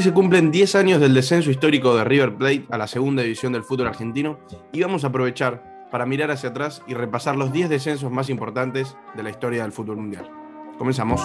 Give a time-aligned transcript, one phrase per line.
[0.00, 3.52] Hoy se cumplen 10 años del descenso histórico de River Plate a la segunda división
[3.52, 4.38] del fútbol argentino
[4.72, 8.96] y vamos a aprovechar para mirar hacia atrás y repasar los 10 descensos más importantes
[9.14, 10.26] de la historia del fútbol mundial.
[10.78, 11.20] Comenzamos.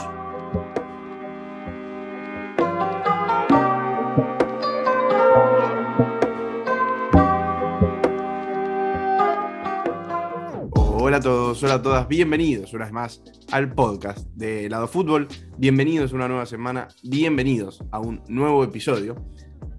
[11.16, 15.30] Hola a todos, hola a todas, bienvenidos una vez más al podcast de Lado Fútbol,
[15.58, 19.16] bienvenidos a una nueva semana, bienvenidos a un nuevo episodio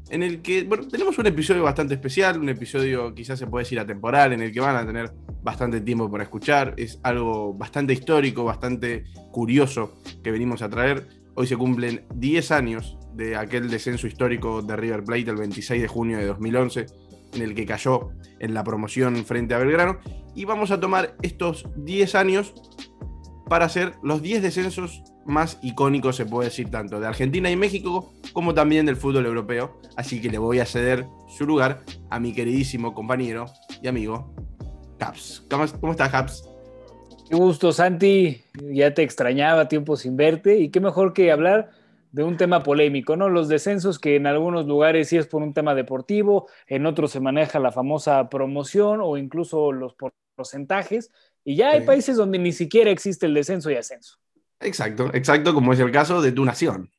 [0.09, 3.79] en el que, bueno, tenemos un episodio bastante especial, un episodio quizás se puede decir
[3.79, 5.13] atemporal, en el que van a tener
[5.43, 11.07] bastante tiempo para escuchar, es algo bastante histórico, bastante curioso que venimos a traer.
[11.35, 15.89] Hoy se cumplen 10 años de aquel descenso histórico de River Plate el 26 de
[15.89, 16.87] junio de 2011
[17.37, 19.99] en el que cayó en la promoción frente a Belgrano.
[20.35, 22.55] Y vamos a tomar estos 10 años
[23.49, 28.13] para hacer los 10 descensos más icónicos, se puede decir, tanto de Argentina y México
[28.33, 29.81] como también del fútbol europeo.
[29.97, 33.47] Así que le voy a ceder su lugar a mi queridísimo compañero
[33.83, 34.35] y amigo,
[34.99, 35.45] Caps.
[35.51, 36.49] ¿Cómo, estás, Caps?
[37.29, 38.43] Qué gusto, Santi.
[38.73, 40.59] Ya te extrañaba tiempo sin verte.
[40.59, 41.71] Y qué mejor que hablar
[42.17, 43.29] de un tema polémico, ¿no?
[43.29, 47.21] Los descensos que en algunos lugares sí es por un tema deportivo, en otros se
[47.21, 49.95] maneja la famosa promoción o incluso los
[50.35, 51.11] porcentajes,
[51.45, 54.17] y ya hay países donde ni siquiera existe el descenso y ascenso.
[54.61, 56.91] Exacto, exacto, como es el caso de tu nación.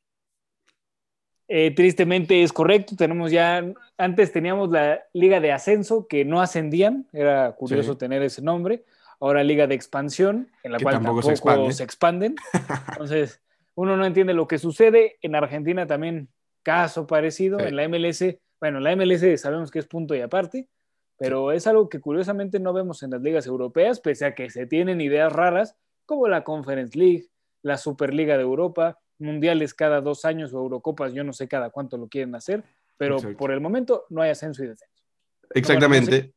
[1.48, 3.64] Eh, tristemente es correcto, tenemos ya,
[3.96, 8.84] antes teníamos la liga de ascenso que no ascendían, era curioso tener ese nombre,
[9.18, 12.36] ahora liga de expansión, en la cual tampoco, se, se expanden.
[12.92, 13.40] Entonces,
[13.78, 15.18] uno no entiende lo que sucede.
[15.22, 16.28] En Argentina también
[16.64, 17.60] caso parecido.
[17.60, 18.24] En la MLS,
[18.60, 20.68] bueno, la MLS sabemos que es punto y aparte,
[21.16, 24.66] pero es algo que curiosamente no vemos en las ligas europeas, pese a que se
[24.66, 27.28] tienen ideas raras como la Conference League,
[27.62, 31.96] la Superliga de Europa, mundiales cada dos años o Eurocopas, yo no sé cada cuánto
[31.98, 32.64] lo quieren hacer,
[32.96, 35.04] pero por el momento no hay ascenso y descenso.
[35.50, 36.34] Exactamente.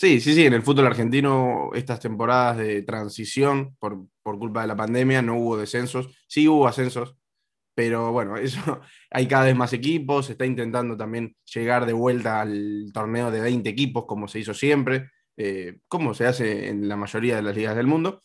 [0.00, 4.68] Sí, sí, sí, en el fútbol argentino estas temporadas de transición por, por, culpa de
[4.68, 7.16] la pandemia no hubo descensos, sí hubo ascensos,
[7.74, 8.36] pero bueno,
[9.10, 13.40] hay cada vez más equipos, se está intentando también llegar de vuelta al torneo de
[13.40, 17.56] 20 equipos como se hizo siempre, eh, como se hace en la mayoría de las
[17.56, 18.22] ligas del mundo.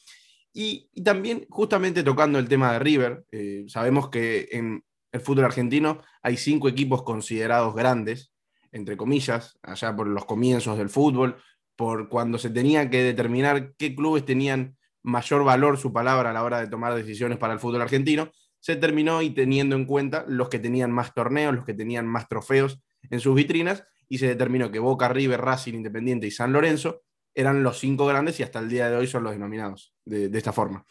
[0.54, 6.02] Y, también justamente tocando el tema de River, eh, sabemos que en el fútbol argentino
[6.22, 8.32] hay cinco equipos considerados grandes,
[8.72, 11.38] entre comillas, allá por los comienzos del fútbol,
[11.76, 16.44] por cuando se tenía que determinar qué clubes tenían mayor valor su palabra a la
[16.44, 20.48] hora de tomar decisiones para el fútbol argentino, se terminó y teniendo en cuenta los
[20.48, 22.80] que tenían más torneos, los que tenían más trofeos
[23.10, 27.02] en sus vitrinas, y se determinó que Boca, River, Racing, Independiente y San Lorenzo
[27.36, 30.38] eran los cinco grandes y hasta el día de hoy son los denominados de, de
[30.38, 30.86] esta forma.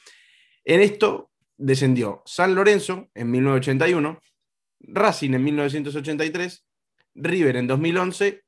[0.65, 4.21] En esto descendió San Lorenzo en 1981,
[4.81, 6.67] Racing en 1983,
[7.15, 8.43] River en 2011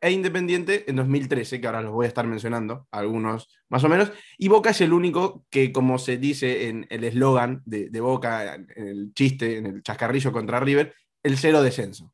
[0.00, 4.12] e Independiente en 2013, que ahora los voy a estar mencionando, algunos más o menos,
[4.36, 8.68] y Boca es el único que, como se dice en el eslogan de, Boca, en
[8.76, 12.12] el chiste, en el chascarrillo contra River, el cero descenso.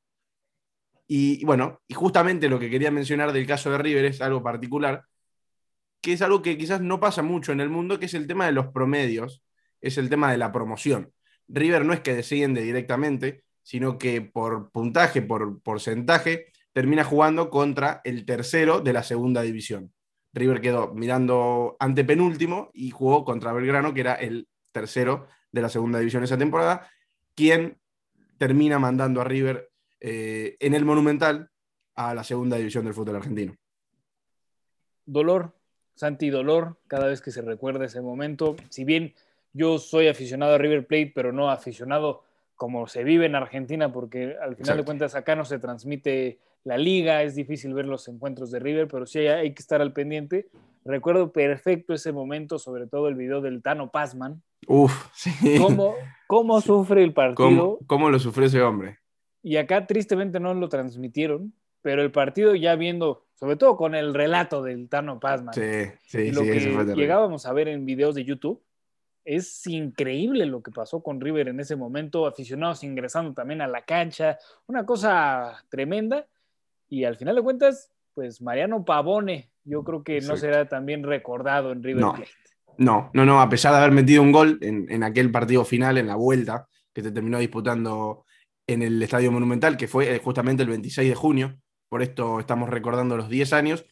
[1.06, 5.05] Y, bueno, y justamente lo que quería mencionar del caso de River es algo particular,
[6.01, 8.47] que es algo que quizás no pasa mucho en el mundo, que es el tema
[8.47, 9.43] de los promedios,
[9.81, 11.12] es el tema de la promoción.
[11.49, 18.02] River no es que desciende directamente, sino que por puntaje, por porcentaje, termina jugando contra
[18.04, 19.92] el tercero de la segunda división.
[20.34, 25.68] River quedó mirando ante penúltimo y jugó contra Belgrano, que era el tercero de la
[25.68, 26.90] segunda división esa temporada,
[27.36, 27.78] quien
[28.38, 29.70] termina mandando a River
[30.00, 31.48] eh, en el Monumental
[31.94, 33.54] a la segunda división del fútbol argentino.
[35.06, 35.54] Dolor,
[35.94, 38.56] Santi, dolor cada vez que se recuerda ese momento.
[38.68, 39.14] Si bien
[39.52, 42.24] yo soy aficionado a River Plate, pero no aficionado
[42.56, 46.78] como se vive en Argentina, porque al final de cuentas acá no se transmite la
[46.78, 50.48] liga, es difícil ver los encuentros de River, pero sí hay, que estar al pendiente.
[50.84, 54.42] Recuerdo perfecto ese momento, sobre todo el video del Tano Pazman.
[54.66, 55.30] Uf, sí.
[55.59, 55.94] ¿Cómo,
[56.27, 57.78] cómo sufre el partido?
[57.86, 58.98] ¿Cómo, lo sufre ese hombre?
[59.42, 61.53] Y acá tristemente no lo transmitieron,
[61.83, 65.53] pero el partido ya viendo, sobre todo con el relato del Tano Pazman.
[65.53, 66.50] Sí, sí, lo sí.
[66.50, 68.62] Que llegábamos a ver en videos de YouTube,
[69.24, 73.83] es increíble lo que pasó con River en ese momento, aficionados ingresando también a la
[73.83, 76.27] cancha, una cosa tremenda.
[76.94, 81.72] Y al final de cuentas, pues Mariano Pavone, yo creo que no será también recordado
[81.72, 82.30] en River Plate.
[82.78, 86.06] No, no, no, a pesar de haber metido un gol en, aquel partido final, en
[86.06, 88.24] la vuelta, que se terminó disputando
[88.68, 91.56] en el Estadio Monumental, que fue eh, justamente el 26 de junio,
[91.88, 93.84] por esto estamos recordando los 10 años.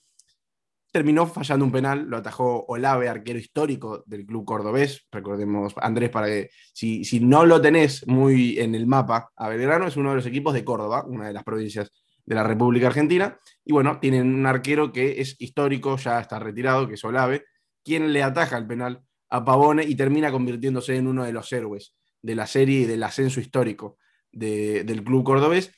[0.93, 5.09] terminó fallando un penal, lo atajó Olave, arquero histórico del club cordobés.
[5.11, 9.89] Recordemos, Andrés, para que si, si no lo tenés muy en el mapa, a Belgrano
[9.89, 11.91] es uno de los equipos de Córdoba, una de las provincias
[12.25, 13.39] de la República Argentina.
[13.65, 17.45] Y bueno, tienen un arquero que es histórico, ya está retirado, que es Olave,
[17.85, 21.95] quien le ataja el penal a Pavone y termina convirtiéndose en uno de los héroes
[22.21, 23.99] de la serie y del ascenso histórico
[24.31, 25.73] del club cordobés.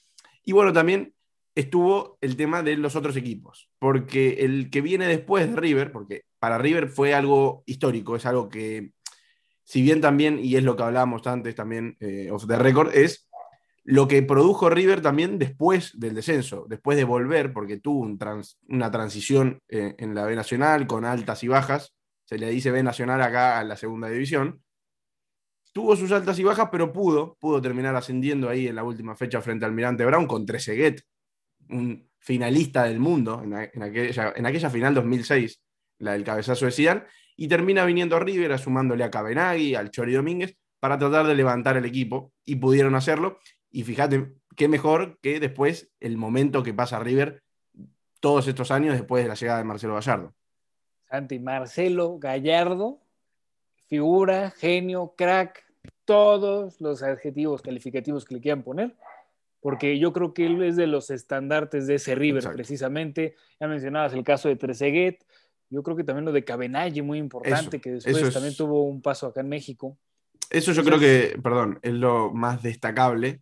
[0.44, 1.14] Y bueno, también
[1.54, 6.22] estuvo el tema de los otros equipos, porque el que viene después de River, porque
[6.38, 8.90] para River fue algo histórico, es algo que,
[9.62, 13.28] si bien también, y es lo que hablábamos antes también, eh, of the record, es
[13.84, 18.08] lo que produjo River también después del descenso, después de volver, porque tuvo
[18.68, 21.94] una transición eh, en la B Nacional con altas y bajas,
[22.24, 24.62] se le dice B Nacional acá a la segunda división,
[25.74, 29.42] tuvo sus altas y bajas, pero pudo, pudo terminar ascendiendo ahí en la última fecha
[29.42, 31.02] frente al Mirante Brown con Trezeguet,
[31.68, 35.60] un finalista del mundo en, aquella, final 2006,
[35.98, 37.02] la del cabezazo de Zidane,
[37.36, 41.78] y termina viniendo a River, sumándole a Cabenagui, al Chori Domínguez, para tratar de levantar
[41.78, 43.38] el equipo, y pudieron hacerlo,
[43.70, 47.42] y fíjate, qué mejor que después el momento que pasa River
[48.20, 50.34] todos estos años después de la llegada de Marcelo Gallardo.
[51.08, 53.00] Santi, Marcelo Gallardo,
[53.86, 55.64] figura, genio, crack,
[56.04, 58.94] todos los adjetivos calificativos que le quieran poner,
[59.60, 63.36] porque yo creo que él es de los estandartes de ese River, precisamente.
[63.58, 65.24] Ya mencionabas el caso de Trezeguet,
[65.70, 69.28] yo creo que también lo de Cabenalle, muy importante, que después también tuvo un paso
[69.28, 69.96] acá en México.
[70.50, 73.40] Eso yo creo que, perdón, es lo más destacable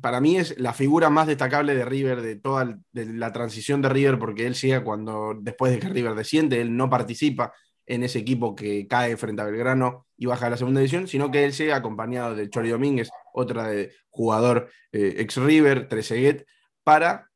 [0.00, 4.18] para mí es la figura más destacable de River, de toda la transición de River,
[4.18, 7.52] porque él llega cuando, después de que River desciende, él no participa
[7.86, 11.30] en ese equipo que cae frente a Belgrano y baja a la segunda división, sino
[11.30, 16.46] que él llega acompañado de Chori Domínguez, otra de jugador eh, ex River, Trezeguet,
[16.82, 17.30] para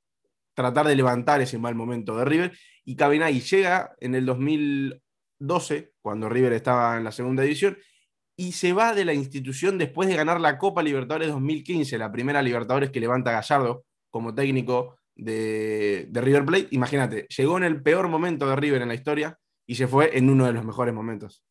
[0.54, 2.58] tratar de levantar ese mal momento de River.
[2.84, 7.76] Y Cabinay llega en el 2012, cuando River estaba en la segunda división,
[8.40, 12.40] y se va de la institución después de ganar la Copa Libertadores 2015, la primera
[12.40, 16.68] Libertadores que levanta Gallardo como técnico de, River Plate.
[16.70, 19.36] Imagínate, llegó en el peor momento de River en la historia
[19.66, 21.42] y se fue en uno de los mejores momentos.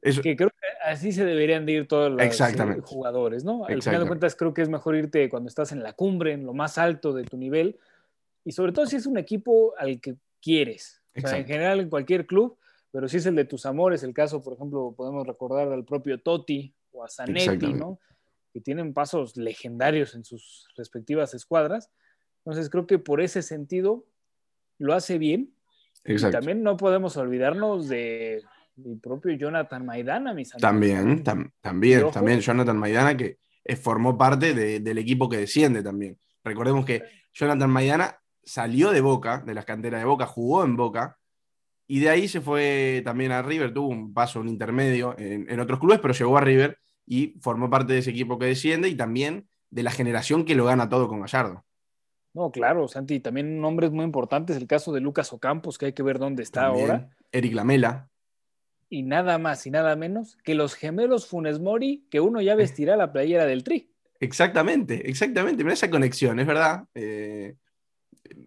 [0.00, 3.66] Que creo que así se deberían de ir todos los eh, jugadores, ¿no?
[3.66, 6.46] Al final de cuentas, creo que es mejor irte cuando estás en la cumbre, en
[6.46, 7.78] lo más alto de tu nivel,
[8.42, 11.02] y sobre todo si es un equipo al que quieres.
[11.14, 12.58] O sea, en general, en cualquier club,
[12.94, 16.20] pero si es el de tus amores, el caso, por ejemplo, podemos recordar al propio
[16.20, 17.98] Totti o a Zanetti, ¿no?
[18.52, 21.90] Que tienen pasos legendarios en sus respectivas escuadras.
[22.44, 24.06] Entonces creo que por ese sentido
[24.78, 25.56] lo hace bien.
[26.04, 28.44] Y también no podemos olvidarnos de
[28.76, 30.62] mi propio Jonathan Maidana, mis amigos.
[30.62, 33.38] También, también, también Jonathan Maidana que
[33.74, 36.16] formó parte del equipo que desciende también.
[36.44, 37.02] Recordemos que
[37.32, 41.18] Jonathan Maidana salió de Boca, de las canteras de Boca, jugó en Boca,
[41.86, 45.78] y de ahí se fue también a River, tuvo un paso, un intermedio en, otros
[45.78, 49.48] clubes, pero llegó a River y formó parte de ese equipo que desciende y también
[49.70, 51.64] de la generación que lo gana todo con Gallardo.
[52.32, 56.02] No, claro, Santi, también nombres muy importantes, el caso de Lucas Ocampos, que hay que
[56.02, 57.10] ver dónde está ahora.
[57.30, 58.08] Eric Lamela.
[58.88, 62.96] Y nada más y nada menos que los gemelos Funes Mori, que uno ya vestirá
[62.96, 63.90] la playera del Tri.
[64.20, 66.84] Exactamente, exactamente, mira esa conexión, es verdad.
[66.94, 67.56] Eh,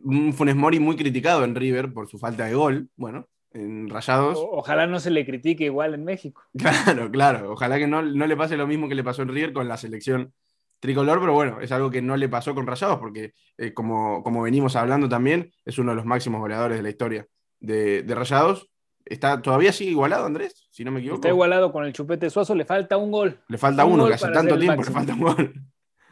[0.03, 2.89] un Funes Mori muy criticado en River por su falta de gol.
[2.95, 4.37] Bueno, en Rayados.
[4.39, 6.43] ojalá no se le critique igual en México.
[6.57, 7.51] Claro, claro.
[7.53, 10.33] Ojalá que no, le pase lo mismo que le pasó en River con la selección
[10.79, 14.43] tricolor, pero bueno, es algo que no le pasó con Rayados, porque eh, como, como
[14.43, 17.27] venimos hablando también, es uno de los máximos goleadores de la historia
[17.59, 18.69] de, Rayados.
[19.03, 20.67] Está, ¿Todavía sigue igualado, Andrés?
[20.69, 21.19] Si no me equivoco.
[21.19, 23.39] Está igualado con el Chupete Suazo, le falta un gol.
[23.47, 25.53] Le falta uno, que hace tanto tiempo le falta un gol.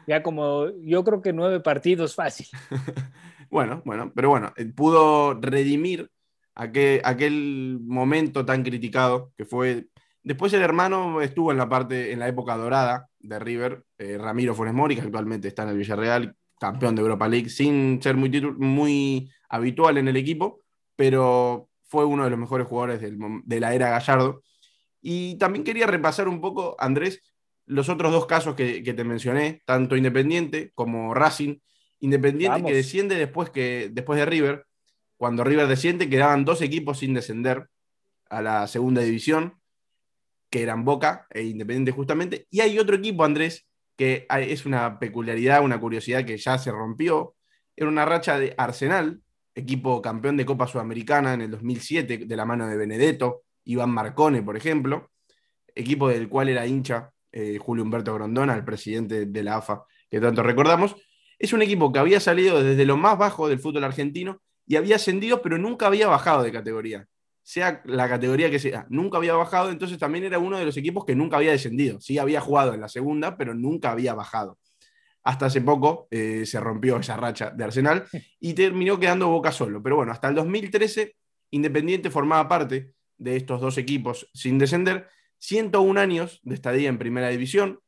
[0.08, 2.46] Ya como, yo creo que nueve partidos fácil.
[3.50, 6.10] Bueno, bueno, pero bueno, eh, pudo redimir
[6.54, 9.88] aquel, aquel momento tan criticado que fue.
[10.22, 14.54] Después el hermano estuvo en la parte, en la época dorada de River, eh, Ramiro
[14.54, 18.30] Funes Mori, que actualmente está en el Villarreal, campeón de Europa League, sin ser muy,
[18.58, 20.62] muy habitual en el equipo,
[20.96, 24.42] pero fue uno de los mejores jugadores de la era Gallardo.
[25.00, 27.22] Y también quería repasar un poco, Andrés,
[27.66, 31.58] los otros dos casos que, que te mencioné, tanto Independiente como Racing,
[32.00, 34.66] Independiente que desciende después, que, después de River.
[35.16, 37.68] Cuando River desciende, quedaban dos equipos sin descender
[38.28, 39.54] a la segunda división,
[40.50, 42.46] que eran Boca e Independiente justamente.
[42.50, 47.34] Y hay otro equipo, Andrés, que es una peculiaridad, una curiosidad que ya se rompió.
[47.74, 49.20] Era una racha de Arsenal,
[49.54, 54.42] equipo campeón de Copa Sudamericana en el 2007, de la mano de Benedetto, Iván Marcone,
[54.42, 55.10] por ejemplo,
[55.74, 60.20] equipo del cual era hincha eh, Julio Humberto Grondona, el presidente de la AFA, que
[60.20, 60.96] tanto recordamos
[61.38, 64.96] Es un equipo que había salido desde lo más bajo del fútbol argentino y había
[64.96, 67.06] ascendido, pero nunca había bajado de categoría.
[67.42, 71.04] Sea la categoría que sea, nunca había bajado, entonces también era uno de los equipos
[71.04, 72.00] que nunca había descendido.
[72.00, 74.58] Sí había jugado en la segunda, pero nunca había bajado.
[75.22, 78.04] Hasta hace poco eh, se rompió esa racha de Arsenal
[78.40, 79.82] y terminó quedando Boca solo.
[79.82, 81.14] Pero bueno, hasta el 2013
[81.50, 85.08] Independiente formaba parte de estos dos equipos sin descender.
[85.38, 87.80] 101 años de estadía en primera división,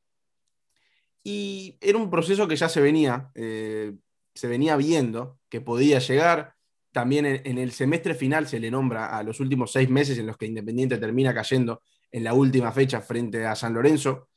[1.23, 3.93] y era un proceso que ya se venía, eh,
[4.35, 6.55] se venía viendo que podía llegar.
[6.93, 10.37] También en, el semestre final se le nombra a los últimos seis meses en los
[10.37, 14.29] que Independiente termina cayendo en la última fecha frente a San Lorenzo.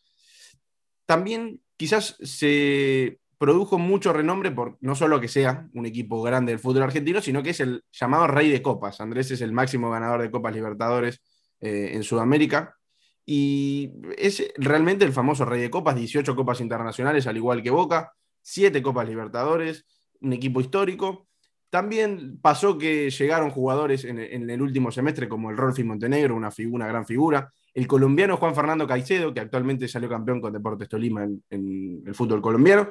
[1.06, 6.60] También quizás se produjo mucho renombre por no solo que sea un equipo grande del
[6.60, 9.02] fútbol argentino, sino que es el llamado rey de copas.
[9.02, 11.22] Andrés es el máximo ganador de Copas Libertadores
[11.60, 12.78] eh, en Sudamérica.
[13.26, 18.14] Y es realmente el famoso Rey de Copas, 18 Copas Internacionales, al igual que Boca,
[18.42, 19.86] 7 Copas Libertadores,
[20.22, 21.28] un equipo histórico.
[21.70, 26.88] También pasó que llegaron jugadores en, el último semestre como el Rolfi Montenegro, una, una,
[26.88, 31.42] gran figura, el colombiano Juan Fernando Caicedo, que actualmente salió campeón con Deportes Tolima en,
[31.50, 32.90] en el fútbol colombiano,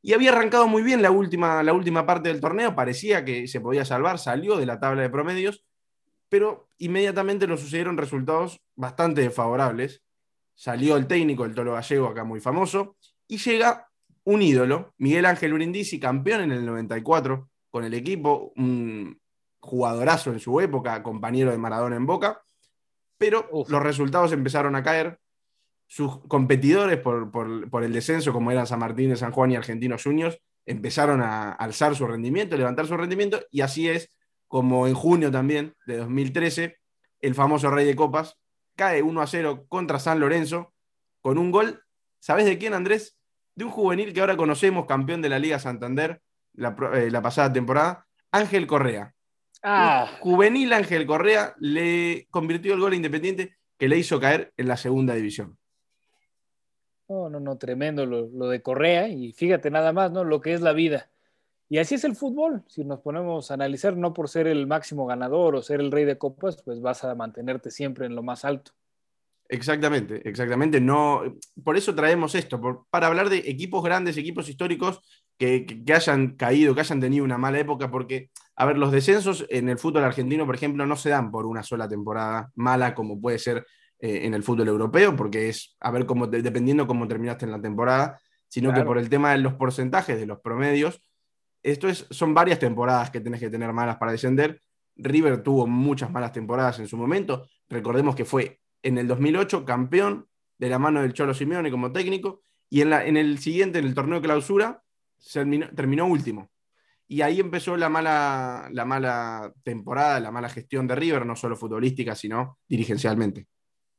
[0.00, 3.60] y había arrancado muy bien la última, la última parte del torneo, parecía que se
[3.60, 5.64] podía salvar, salió de la tabla de promedios,
[6.32, 10.02] pero inmediatamente nos sucedieron resultados bastante desfavorables.
[10.54, 12.96] Salió el técnico, el Tolo Gallego, acá muy famoso,
[13.28, 13.90] y llega
[14.24, 19.20] un ídolo, Miguel Ángel Urindisi, campeón en el 94 con el equipo, un
[19.60, 22.42] jugadorazo en su época, compañero de Maradona en Boca,
[23.18, 25.18] pero los resultados empezaron a caer.
[25.86, 30.02] Sus competidores por, por, el descenso, como eran San Martín de San Juan y Argentinos
[30.02, 34.08] Juniors, empezaron a alzar su rendimiento, levantar su rendimiento, y así es
[34.52, 36.76] como en junio también de 2013,
[37.20, 38.38] el famoso Rey de Copas
[38.76, 40.74] cae 1 a 0 contra San Lorenzo
[41.22, 41.82] con un gol,
[42.18, 43.16] ¿sabes de quién, Andrés?
[43.54, 46.20] De un juvenil que ahora conocemos, campeón de la Liga Santander
[46.52, 49.14] la, eh, pasada temporada, Ángel Correa.
[49.62, 50.18] Ah.
[50.20, 55.14] juvenil Ángel Correa le convirtió el gol Independiente que le hizo caer en la segunda
[55.14, 55.56] división.
[57.08, 60.24] No, no, no, tremendo lo, lo de Correa y fíjate nada más, ¿no?
[60.24, 61.10] Lo que es la vida.
[61.72, 62.62] Y así es el fútbol.
[62.68, 66.04] Si nos ponemos a analizar, no por ser el máximo ganador o ser el rey
[66.04, 68.72] de copas, pues vas a mantenerte siempre en lo más alto.
[69.48, 70.82] Exactamente, exactamente.
[70.82, 71.22] No,
[71.64, 75.00] por eso traemos esto, para hablar de equipos grandes, equipos históricos
[75.38, 79.70] que, hayan caído, que hayan tenido una mala época, porque, a ver, los descensos en
[79.70, 83.38] el fútbol argentino, por ejemplo, no se dan por una sola temporada mala como puede
[83.38, 83.64] ser
[83.98, 87.62] eh, en el fútbol europeo, porque es, a ver, cómo, dependiendo cómo terminaste en la
[87.62, 91.00] temporada, sino que por el tema de los porcentajes, de los promedios,
[91.62, 94.60] esto es, son varias temporadas que tenés que tener malas para descender.
[94.96, 97.46] River tuvo muchas malas temporadas en su momento.
[97.68, 100.26] Recordemos que fue en el 2008 campeón
[100.58, 104.20] de la mano del Cholo Simeone como técnico y en, el siguiente, en el torneo
[104.20, 104.82] de clausura,
[105.74, 106.50] terminó, último.
[107.06, 111.54] Y ahí empezó la mala, la mala temporada, la mala gestión de River, no solo
[111.54, 113.46] futbolística, sino dirigencialmente.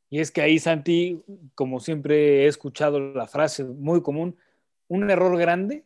[0.10, 1.22] Y es que ahí, Santi,
[1.54, 4.36] como siempre he escuchado la frase muy común,
[4.88, 5.86] un error grande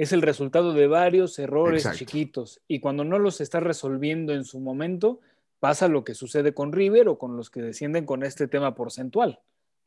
[0.00, 4.58] es el resultado de varios errores chiquitos y cuando no los estás resolviendo en su
[4.58, 5.20] momento,
[5.58, 9.40] pasa lo que sucede con River o con los que descienden con este tema porcentual.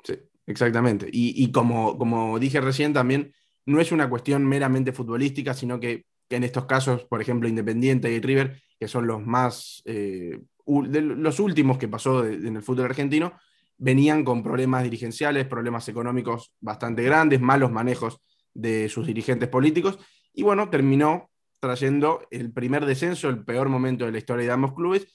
[0.04, 0.14] Sí,
[0.46, 1.08] exactamente.
[1.12, 3.34] Y, como, como dije recién también,
[3.66, 8.22] no es una cuestión meramente futbolística, sino que, en estos casos, por ejemplo, Independiente y
[8.22, 13.34] River, que son los más, eh, los últimos que pasó en el fútbol argentino,
[13.80, 18.22] venían con problemas dirigenciales, problemas económicos bastante grandes, malos manejos
[18.54, 20.00] de sus dirigentes políticos.
[20.34, 21.30] Y bueno, terminó
[21.60, 25.08] trayendo el primer descenso, el peor momento de la historia de ambos clubes.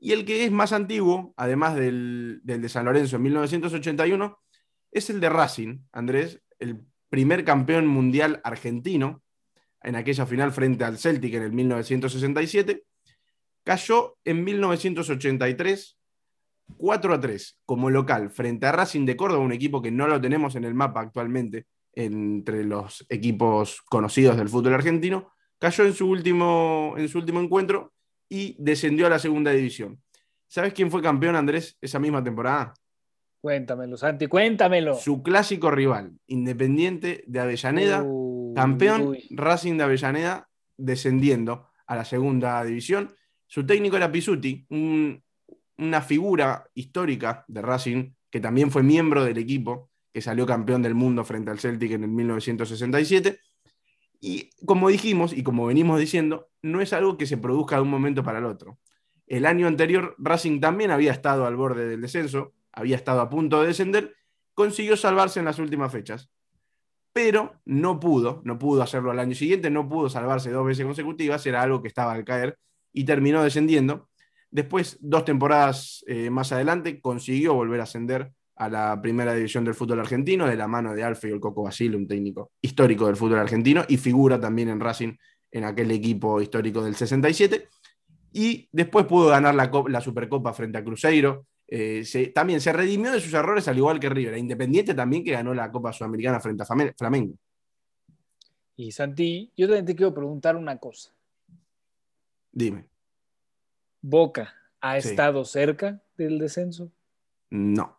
[0.00, 4.38] Y el que es más antiguo, además del, de San Lorenzo en 1981,
[4.92, 9.22] es el de Racing, Andrés, el primer campeón mundial argentino
[9.82, 12.84] en aquella final frente al Celtic en el 1967.
[13.64, 15.98] Cayó en 1983
[16.76, 20.20] 4 a 3 como local frente a Racing de Córdoba, un equipo que no lo
[20.20, 21.66] tenemos en el mapa actualmente,
[21.98, 27.92] entre los equipos conocidos del fútbol argentino, cayó en su último, en su último encuentro
[28.28, 30.00] y descendió a la segunda división.
[30.46, 32.72] ¿Sabes quién fue campeón, Andrés, esa misma temporada?
[33.40, 34.94] Cuéntamelo, Santi, cuéntamelo.
[34.94, 38.06] Su clásico rival, Independiente de Avellaneda,
[38.54, 43.12] campeón Racing de Avellaneda, descendiendo a la segunda división.
[43.48, 49.90] Su técnico era Pisuti, una figura histórica de Racing, que también fue miembro del equipo
[50.12, 53.40] que salió campeón del mundo frente al Celtic en el 1967.
[54.20, 57.90] Y como dijimos y como venimos diciendo, no es algo que se produzca de un
[57.90, 58.78] momento para el otro.
[59.26, 63.60] El año anterior Racing también había estado al borde del descenso, había estado a punto
[63.60, 64.14] de descender,
[64.54, 66.30] consiguió salvarse en las últimas fechas.
[67.12, 71.44] pero no pudo, no pudo hacerlo al año siguiente, no pudo salvarse dos veces consecutivas,
[71.46, 72.58] era algo que estaba al caer
[72.92, 74.08] y terminó descendiendo.
[74.50, 79.74] Después, dos temporadas eh, más adelante, consiguió volver a ascender a la primera división del
[79.74, 83.38] fútbol argentino, de la mano de Alfio el Coco Basile, un técnico histórico del fútbol
[83.38, 85.14] argentino, y figura también en Racing
[85.50, 87.68] en aquel equipo histórico del 67.
[88.32, 91.46] Y después pudo ganar la, la Supercopa frente a Cruzeiro.
[91.66, 94.34] Eh, también se redimió de sus errores al igual que River.
[94.34, 97.34] E Independiente también que ganó la Copa Sudamericana frente a Flamengo.
[98.76, 101.12] Y Santi, yo también te quiero preguntar una cosa.
[102.52, 102.88] Dime.
[104.00, 106.90] ¿Boca ha estado cerca del descenso?
[107.50, 107.98] No.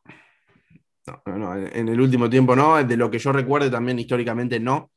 [1.26, 2.84] En el último tiempo no.
[2.84, 4.92] De lo que yo recuerde también históricamente no.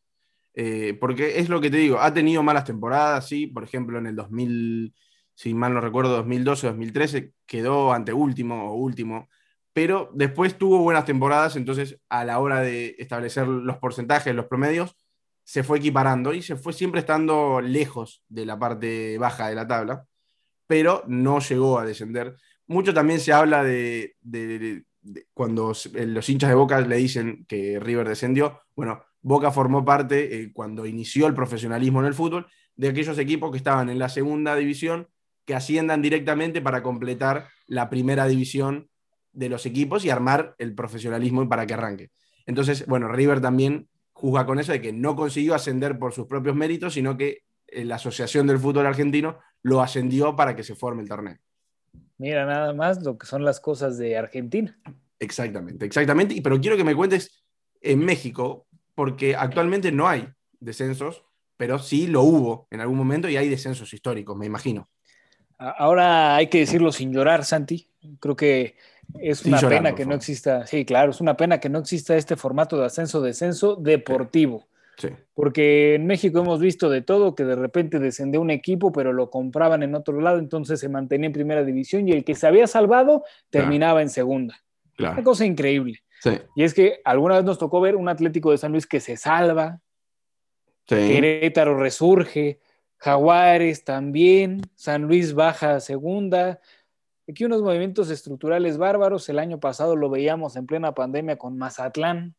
[0.54, 3.47] Eh, porque es lo que te digo, ha tenido malas temporadas, sí.
[3.47, 4.95] Por ejemplo, en el 2000
[5.35, 9.28] si mal no recuerdo, 2012 2013, quedó ante último o último,
[9.73, 14.97] pero después tuvo buenas temporadas, entonces a la hora de establecer los porcentajes, los promedios,
[15.45, 19.66] se fue equiparando y se fue siempre estando lejos de la parte baja de la
[19.66, 20.07] tabla,
[20.66, 22.37] pero no llegó a descender.
[22.66, 24.16] Mucho también se habla de,
[25.35, 30.52] cuando los hinchas de Boca le dicen que River descendió, bueno, Boca formó parte eh,
[30.52, 34.54] cuando inició el profesionalismo en el fútbol de aquellos equipos que estaban en la segunda
[34.56, 35.09] división
[35.44, 38.88] que asciendan directamente para completar la primera división
[39.32, 42.11] de los equipos y armar el profesionalismo para que arranque.
[42.47, 46.54] Entonces, bueno, River también juzga con eso de que no consiguió ascender por sus propios
[46.54, 51.02] méritos, sino que eh, la Asociación del Fútbol Argentino lo ascendió para que se forme
[51.02, 51.38] el torneo.
[52.23, 54.79] Mira, nada más lo que son las cosas de Argentina.
[55.19, 56.41] Exactamente, exactamente.
[56.41, 57.43] Pero quiero que me cuentes
[57.81, 60.29] en México, porque actualmente no hay
[60.61, 61.25] descensos,
[61.57, 64.88] pero sí lo hubo en algún momento y hay descensos históricos, me imagino.
[65.59, 67.91] Ahora hay que decirlo sin llorar, Santi.
[68.21, 68.76] Creo que
[69.19, 72.37] es una pena que no exista, sí, claro, es una pena que no exista este
[72.37, 74.69] formato de ascenso-descenso deportivo.
[74.97, 75.09] Sí.
[75.35, 79.31] Porque en México hemos visto de todo, que de repente descendió un equipo, pero lo
[79.31, 82.67] compraban en otro lado, entonces se mantenía en primera división y el que se había
[82.67, 84.63] salvado terminaba en segunda.
[84.97, 85.15] Claro.
[85.15, 86.03] Una cosa increíble.
[86.21, 86.39] Sí.
[86.55, 89.17] Y es que alguna vez nos tocó ver un Atlético de San Luis que se
[89.17, 89.81] salva,
[90.87, 90.97] sí.
[90.97, 92.61] Querétaro resurge,
[92.99, 96.61] Jaguares también, San Luis baja a segunda.
[97.28, 99.28] Aquí unos movimientos estructurales bárbaros.
[99.28, 102.37] El año pasado lo veíamos en plena pandemia con Mazatlán,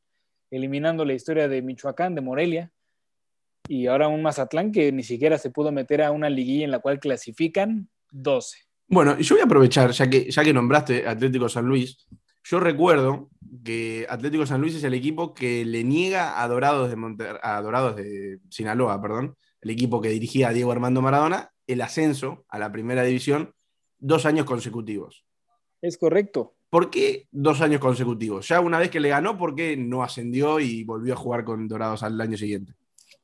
[0.56, 2.72] eliminando la historia de Michoacán, de Morelia.
[3.68, 6.80] Y ahora un Mazatlán que ni siquiera se pudo meter a una liguilla en la
[6.80, 8.58] cual clasifican 12.
[8.88, 12.06] Bueno, yo voy a aprovechar, ya que, ya que nombraste Atlético San Luis,
[12.44, 13.30] yo recuerdo
[13.64, 17.96] que Atlético San Luis es el equipo que le niega a Dorados de, a Dorados
[17.96, 22.72] de Sinaloa, perdón, el equipo que dirigía a Diego Armando Maradona, el ascenso a la
[22.72, 23.54] primera división
[23.98, 25.26] dos años consecutivos.
[25.82, 26.56] Es correcto.
[26.74, 28.48] ¿Por qué dos años consecutivos?
[28.48, 31.68] Ya una vez que le ganó, ¿por qué no ascendió y volvió a jugar con
[31.68, 32.74] Dorados al año siguiente?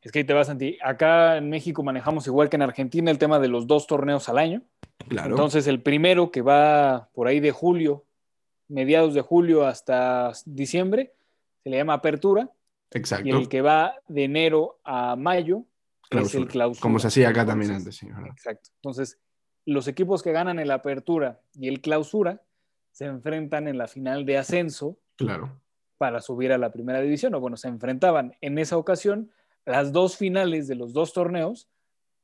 [0.03, 0.77] Es que ahí te vas, Santi.
[0.83, 4.37] Acá en México manejamos igual que en Argentina el tema de los dos torneos al
[4.37, 4.61] año.
[5.07, 5.31] Claro.
[5.31, 8.05] Entonces, el primero que va por ahí de julio,
[8.67, 11.15] mediados de julio hasta diciembre,
[11.63, 12.51] se le llama apertura.
[12.91, 13.29] Exacto.
[13.29, 15.65] Y el que va de enero a mayo
[16.79, 17.95] como se hacía acá también antes.
[17.95, 18.69] Sí, exacto.
[18.75, 19.17] Entonces,
[19.65, 22.43] los equipos que ganan el apertura y el clausura
[22.99, 24.99] se enfrentan en la final de ascenso.
[25.15, 25.57] Claro.
[25.97, 27.33] Para subir a la primera división.
[27.33, 29.31] O bueno, se enfrentaban en esa ocasión.
[29.65, 31.69] Las dos finales de los dos torneos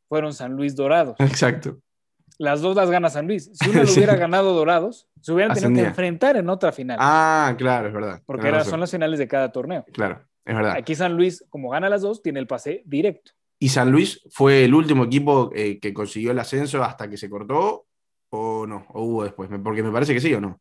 [0.09, 1.15] fueron San Luis Dorados.
[1.19, 1.79] Exacto.
[2.37, 3.51] Las dos las gana San Luis.
[3.53, 6.97] Si uno lo hubiera ganado Dorados, se hubieran tenido que enfrentar en otra final.
[6.99, 8.21] Ah, claro, es verdad.
[8.25, 9.85] Porque son las finales de cada torneo.
[9.93, 10.73] Claro, es verdad.
[10.75, 13.31] Aquí San Luis, como gana las dos, tiene el pase directo.
[13.59, 17.29] ¿Y San Luis fue el último equipo eh, que consiguió el ascenso hasta que se
[17.29, 17.87] cortó?
[18.31, 18.85] ¿O no?
[18.89, 19.49] ¿O hubo después?
[19.63, 20.59] Porque me parece que sí o no.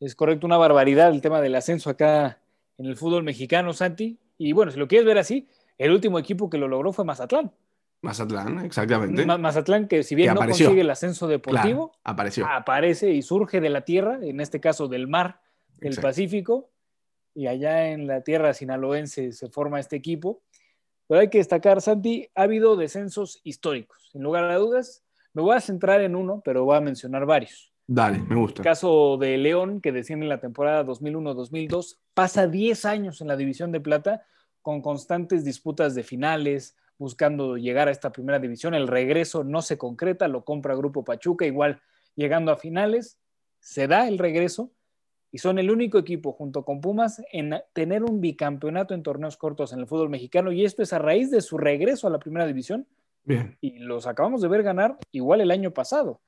[0.00, 2.40] Es correcto, una barbaridad el tema del ascenso acá
[2.76, 4.18] en el fútbol mexicano, Santi.
[4.38, 7.52] Y bueno, si lo quieres ver así, el último equipo que lo logró fue Mazatlán.
[8.00, 9.26] Mazatlán, exactamente.
[9.26, 12.46] Mazatlán, que si bien no consigue el ascenso deportivo, apareció.
[12.46, 15.40] aparece y surge de la tierra, en este caso del mar,
[15.78, 16.70] del Pacífico,
[17.34, 20.42] y allá en la tierra sinaloense se forma este equipo.
[21.08, 24.10] Pero hay que destacar, Santi, ha habido descensos históricos.
[24.12, 27.72] Sin lugar a dudas, me voy a centrar en uno, pero voy a mencionar varios.
[27.90, 28.60] Dale, me gusta.
[28.60, 33.36] El caso de León, que desciende en la temporada 2001-2002, pasa 10 años en la
[33.36, 34.26] división de plata
[34.60, 38.74] con constantes disputas de finales, buscando llegar a esta primera división.
[38.74, 41.80] El regreso no se concreta, lo compra Grupo Pachuca, igual
[42.14, 43.18] llegando a finales,
[43.58, 44.70] se da el regreso,
[45.30, 49.72] y son el único equipo junto con Pumas en tener un bicampeonato en torneos cortos
[49.72, 52.46] en el fútbol mexicano y esto es a raíz de su regreso a la primera
[52.46, 52.86] división.
[53.24, 53.56] Bien.
[53.60, 56.20] Y los acabamos de ver ganar igual el año pasado.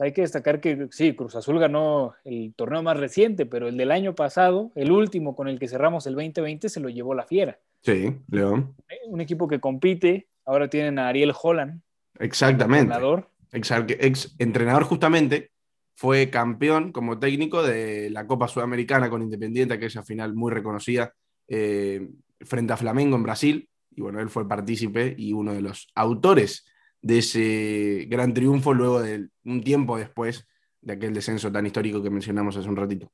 [0.00, 3.90] Hay que destacar que sí, Cruz Azul ganó el torneo más reciente, pero el del
[3.90, 7.58] año pasado, el último con el que cerramos el 2020, se lo llevó la Fiera.
[7.82, 8.74] Sí, León.
[9.06, 11.80] Un equipo que compite, ahora tienen a Ariel Holland.
[12.18, 12.92] Exactamente.
[12.92, 13.28] Entrenador.
[13.52, 15.52] Ex entrenador justamente,
[15.94, 21.12] fue campeón como técnico de la Copa Sudamericana con Independiente, aquella final muy reconocida
[21.46, 22.08] eh,
[22.40, 23.68] frente a Flamengo en Brasil.
[23.92, 26.66] Y bueno, él fue partícipe y uno de los autores
[27.04, 30.46] de ese gran triunfo luego de un tiempo después
[30.80, 33.12] de aquel descenso tan histórico que mencionamos hace un ratito.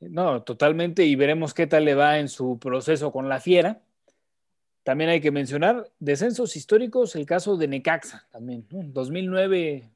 [0.00, 3.80] No, totalmente, y veremos qué tal le va en su proceso con la Fiera.
[4.82, 8.66] También hay que mencionar descensos históricos, el caso de Necaxa también.
[8.72, 9.88] En 2009,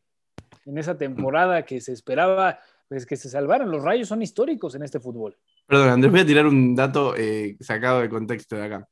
[0.65, 4.85] en esa temporada que se esperaba pues, que se salvaran, los rayos son históricos en
[4.85, 5.37] este fútbol.
[5.67, 8.89] Perdón, Andrés, voy a tirar un dato eh, sacado de contexto de acá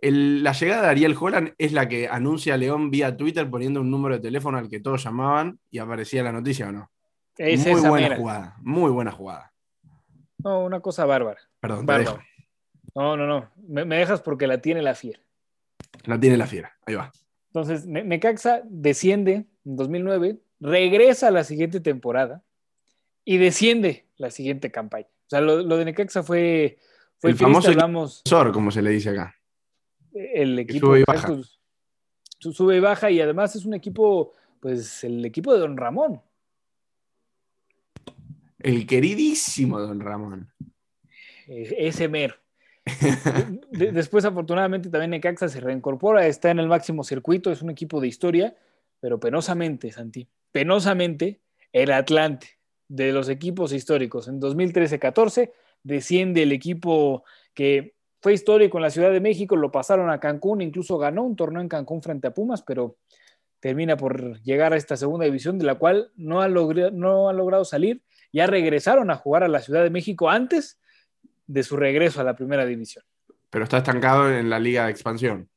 [0.00, 3.90] la llegada de Ariel Holland es la que anuncia a León vía Twitter poniendo un
[3.90, 6.90] número de teléfono al que todos llamaban y aparecía la noticia o no.
[7.38, 9.52] muy buena jugada, muy buena jugada.
[10.38, 11.40] No, una cosa bárbara.
[11.60, 11.86] Perdón,
[12.94, 13.50] No, no, no.
[13.66, 15.20] Me, dejas porque la tiene la fiera.
[16.04, 17.10] La tiene la fiera, ahí va.
[17.48, 22.44] Entonces, Necaxa desciende en 2009, regresa a la siguiente temporada
[23.24, 25.08] y desciende la siguiente campaña.
[25.08, 26.78] O sea, lo, de Necaxa fue,
[27.18, 29.37] fue el famoso hablamos, como se le dice acá
[30.34, 31.40] el equipo sube y, baja.
[32.38, 36.20] sube y baja y además es un equipo, pues el equipo de Don Ramón.
[38.58, 40.52] El queridísimo Don Ramón.
[41.46, 42.40] Ese mer.
[43.70, 48.08] después, afortunadamente, también Necaxa se reincorpora, está en el máximo circuito, es un equipo de
[48.08, 48.56] historia,
[49.00, 51.40] pero penosamente, Santi, penosamente,
[51.72, 54.28] el Atlante de los equipos históricos.
[54.28, 55.52] En 2013-14
[55.82, 57.94] desciende el equipo que
[58.28, 61.62] fue histórico en la Ciudad de México, lo pasaron a Cancún, incluso ganó un torneo
[61.62, 62.98] en Cancún frente a Pumas, pero
[63.58, 67.64] termina por llegar a esta segunda división de la cual no ha, no ha logrado
[67.64, 68.02] salir.
[68.30, 70.78] Ya regresaron a jugar a la Ciudad de México antes
[71.46, 73.02] de su regreso a la primera división.
[73.48, 75.48] Pero está estancado en la liga de expansión.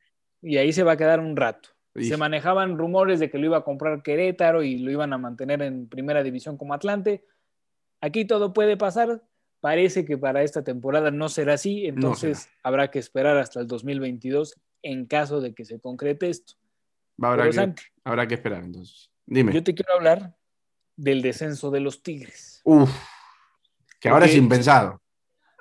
[0.41, 1.71] Y ahí se va a quedar un rato.
[1.99, 5.61] Se manejaban rumores de que lo iba a comprar Querétaro y lo iban a mantener
[5.61, 7.25] en primera división como Atlante.
[7.99, 9.21] Aquí todo puede pasar,
[9.61, 14.59] Parece que para esta temporada no será así, entonces habrá que esperar hasta el 2022
[14.81, 16.55] en caso de que se concrete esto.
[17.21, 19.11] habrá, que, esperar entonces.
[19.27, 19.53] Dime.
[19.53, 20.35] Yo te quiero hablar
[20.97, 22.61] del descenso de los Tigres.
[22.63, 22.91] Uf,
[23.99, 24.99] que ahora es impensado.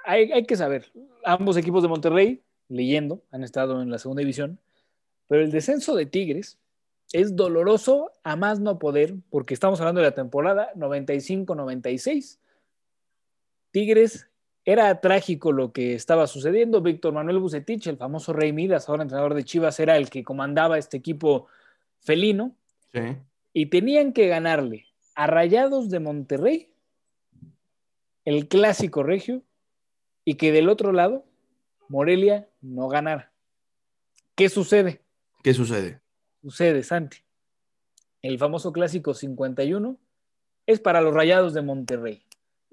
[0.07, 0.91] Hay, hay que saber,
[1.23, 4.59] ambos equipos de Monterrey, leyendo, han estado en la segunda división,
[5.29, 6.59] pero el descenso de Tigres
[7.13, 12.40] es doloroso a más no poder, porque estamos hablando de la temporada 95-96
[13.71, 14.31] Tigres
[14.65, 16.81] era trágico lo que estaba sucediendo.
[16.81, 20.79] Víctor Manuel Bucetich, el famoso Rey Midas, ahora entrenador de Chivas, era el que comandaba
[20.79, 21.47] este equipo
[22.01, 22.55] felino.
[23.53, 26.71] Y tenían que ganarle a Rayados de Monterrey,
[28.25, 29.43] el clásico regio,
[30.25, 31.25] y que del otro lado,
[31.89, 33.33] Morelia no ganara.
[34.35, 35.03] ¿Qué sucede?
[35.43, 36.01] ¿Qué sucede?
[36.43, 37.19] Sucede, Santi.
[38.23, 39.97] El famoso clásico 51
[40.67, 42.25] es para los Rayados de Monterrey.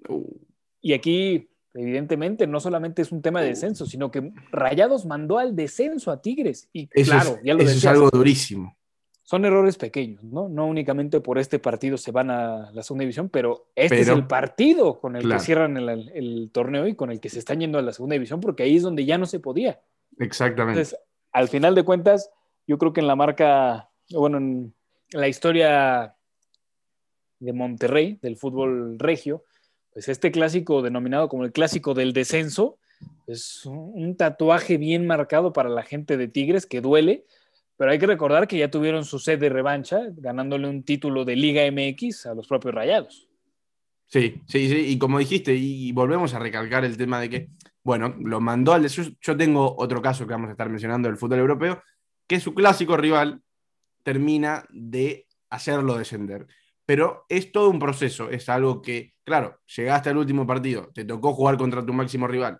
[0.07, 0.46] Uh.
[0.81, 5.55] Y aquí, evidentemente, no solamente es un tema de descenso, sino que Rayados mandó al
[5.55, 6.69] descenso a Tigres.
[6.73, 8.77] Y claro, ya lo Eso es algo durísimo.
[9.23, 10.47] Son errores pequeños, ¿no?
[10.47, 14.25] No únicamente por este partido se van a la segunda división, pero este es el
[14.25, 17.81] partido con el que cierran el, torneo y con el que se están yendo a
[17.81, 19.81] la segunda división, porque ahí es donde ya no se podía.
[20.17, 20.79] Exactamente.
[20.79, 20.97] Entonces,
[21.33, 22.31] al final de cuentas,
[22.67, 24.73] yo creo que en la marca, bueno, en
[25.11, 26.15] la historia
[27.39, 29.43] de Monterrey, del fútbol regio,
[29.97, 32.77] pues este clásico denominado como el clásico del descenso
[33.25, 37.25] es un tatuaje bien marcado para la gente de Tigres que duele,
[37.77, 41.35] pero hay que recordar que ya tuvieron su sed de revancha ganándole un título de
[41.35, 43.27] Liga MX a los propios Rayados.
[44.05, 47.49] Sí, sí, sí, y como dijiste, y volvemos a recalcar el tema de que,
[47.83, 49.13] bueno, lo mandó al descenso.
[49.19, 51.81] Yo tengo otro caso que vamos a estar mencionando del fútbol europeo,
[52.27, 53.41] que su clásico rival
[54.03, 56.45] termina de hacerlo descender
[56.87, 61.33] pero es todo un proceso, es algo que, claro, llegaste al último partido, te tocó
[61.33, 62.59] jugar contra tu máximo rival,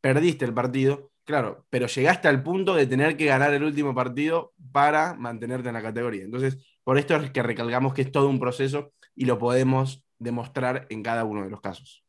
[0.00, 4.52] perdiste el partido, claro, pero llegaste al punto de tener que ganar el último partido
[4.70, 6.22] para mantenerte en la categoría.
[6.22, 10.86] Entonces, por esto es que recalcamos que es todo un proceso y lo podemos demostrar
[10.88, 12.04] en cada uno de los casos.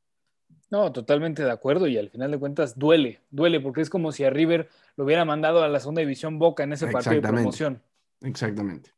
[0.69, 4.23] No, totalmente de acuerdo y al final de cuentas duele, duele porque es como si
[4.23, 7.81] a River lo hubiera mandado a la segunda división Boca en ese partido de promoción.
[8.21, 8.94] Exactamente.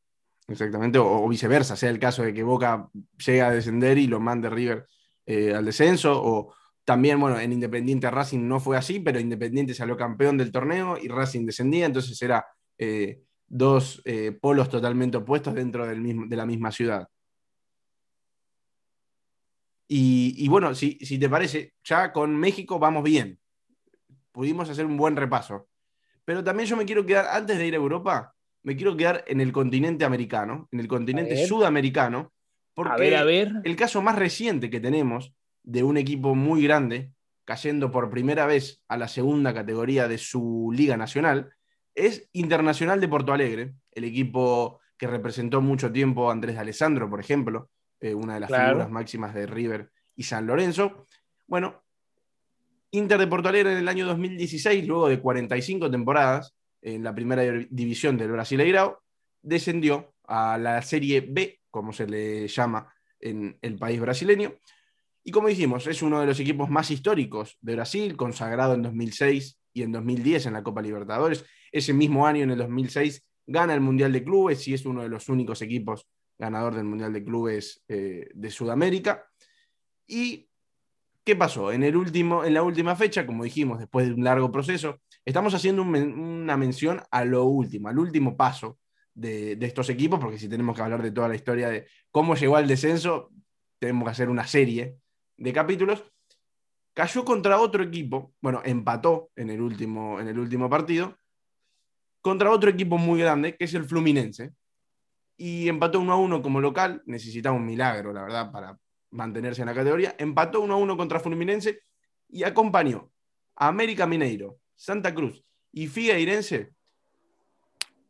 [0.48, 2.90] Exactamente, o, viceversa, sea el caso de que Boca
[3.26, 4.88] llegue a descender y lo mande River
[5.26, 6.56] eh, al descenso, o
[6.86, 11.10] también, bueno, en Independiente Racing no fue así, pero Independiente salió campeón del torneo y
[11.10, 12.46] Racing descendía, entonces era
[12.78, 17.10] eh, dos eh, polos totalmente opuestos dentro del mismo, de la misma ciudad.
[19.90, 23.40] Y, bueno, si, si te parece, ya con México vamos bien.
[24.32, 25.70] Pudimos hacer un buen repaso.
[26.26, 29.42] Pero también yo me quiero quedar, antes de ir a Europa, me quiero quedar en
[29.42, 32.34] el continente americano, en el continente sudamericano,
[32.74, 33.52] porque a ver, a ver.
[33.64, 37.12] el caso más reciente que tenemos de un equipo muy grande
[37.46, 41.54] cayendo por primera vez a la segunda categoría de su liga nacional
[41.96, 47.10] es Internacional de Porto Alegre, el equipo que representó mucho tiempo a Andrés de Alessandro,
[47.10, 51.06] por ejemplo, eh, una de las figuras máximas de River y San Lorenzo.
[51.48, 51.84] Bueno,
[52.92, 57.44] Inter de Porto Alegre en el año 2016, luego de 45 temporadas en la primera
[57.70, 59.02] división del Brasileirao,
[59.42, 64.54] descendió a la Serie B, como se le llama en el país brasileño.
[65.24, 69.60] Y como dijimos, es uno de los equipos más históricos de Brasil, consagrado en 2006
[69.74, 71.46] y en 2010 en la Copa Libertadores.
[71.72, 75.10] Ese mismo año, en el 2006, gana el Mundial de Clubes y es uno de
[75.10, 79.26] los únicos equipos ganador del Mundial de Clubes eh, de Sudamérica.
[80.08, 80.47] ¿Y
[81.28, 81.74] qué pasó?
[81.74, 85.54] En, el último, en la última fecha, como dijimos, después de un largo proceso, estamos
[85.54, 88.80] haciendo una mención a lo último, al último paso
[89.14, 92.56] de, estos equipos, porque si tenemos que hablar de toda la historia de cómo llegó
[92.56, 93.30] al descenso,
[93.78, 94.96] tenemos que hacer una serie
[95.36, 96.02] de capítulos.
[96.94, 101.18] Cayó contra otro equipo, bueno, empató en el último, en el último partido,
[102.22, 104.54] contra otro equipo muy grande, que es el Fluminense.
[105.36, 108.80] Y empató 1 a 1 como local, necesitaba un milagro, la verdad, para
[109.12, 110.16] mantenerse en la categoría.
[110.18, 111.82] Empató 1 a 1 contra Fluminense
[112.30, 113.12] y acompañó
[113.56, 116.74] a América Mineiro, Santa Cruz y Figueirense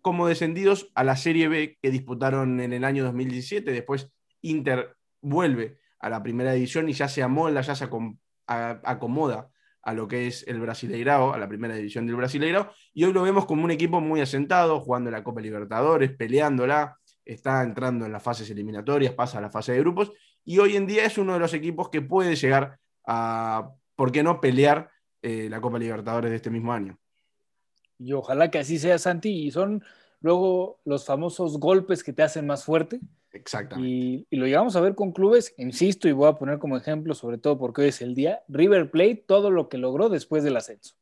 [0.02, 3.72] como descendidos a la Serie B que disputaron en el año 2017.
[3.72, 4.10] Después
[4.42, 7.90] Inter vuelve a la primera división y ya se amolda, ya se
[8.48, 9.50] acomoda
[9.82, 13.24] a lo que es el Brasileirao, a la primera división del Brasileirao, y hoy lo
[13.24, 18.22] vemos como un equipo muy asentado, jugando la Copa Libertadores, peleándola, está entrando en las
[18.22, 20.12] fases eliminatorias, pasa a la fase de grupos,
[20.48, 24.24] y hoy en día es uno de los equipos que puede llegar a, ¿por qué
[24.24, 24.90] no?, pelear
[25.22, 26.98] eh, la Copa Libertadores de este mismo año.
[28.00, 29.30] Y ojalá que así sea, Santi.
[29.30, 29.84] Y son
[30.22, 33.02] luego los famosos golpes que te hacen más fuerte.
[33.34, 34.26] Exactamente.
[34.30, 37.38] Y, lo llegamos a ver con clubes, insisto, y voy a poner como ejemplo, sobre
[37.38, 40.96] todo porque hoy es el día, River Plate, todo lo que logró después del ascenso.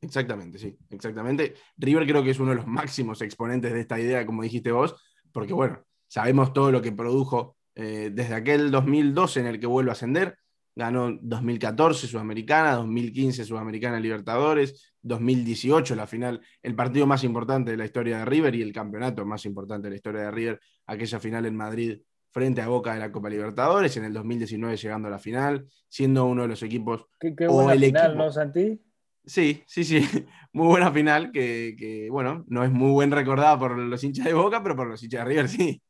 [0.00, 1.54] exactamente, sí, exactamente.
[1.76, 4.96] River creo que es uno de los máximos exponentes de esta idea, como dijiste vos,
[5.30, 9.90] porque bueno, sabemos todo lo que produjo eh, desde aquel 2012 en el que vuelve
[9.90, 10.38] a ascender,
[10.74, 17.84] ganó 2014 Sudamericana, 2015 Sudamericana Libertadores, 2018 la final, el partido más importante de la
[17.84, 21.44] historia de River y el campeonato más importante de la historia de River, aquella final
[21.44, 22.00] en Madrid
[22.32, 26.24] frente a Boca de la Copa Libertadores, en el 2019 llegando a la final, siendo
[26.26, 27.06] uno de los equipos...
[27.20, 28.80] Qué, buena final, ¿no, Santi?
[29.24, 30.00] Sí, sí, sí,
[30.52, 34.34] muy buena final que, que, bueno, no es muy buen recordada por los hinchas de
[34.34, 35.82] Boca, pero por los hinchas de River sí.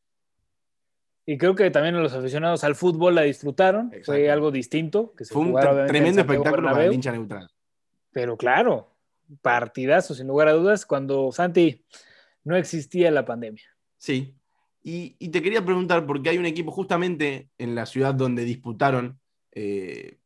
[1.29, 3.93] Y creo que también los aficionados al fútbol la disfrutaron.
[4.05, 5.13] Fue algo distinto.
[5.17, 5.57] Que Fue un
[5.89, 7.51] tremendo espectáculo para el hincha neutral.
[8.13, 8.97] Pero claro,
[9.43, 11.85] partidazo, sin lugar a dudas, cuando Santi
[12.45, 13.65] no existía la pandemia.
[13.99, 14.37] Sí.
[14.85, 19.19] Y, te quería preguntar, porque hay un equipo justamente en la ciudad donde disputaron
[19.51, 20.21] eh,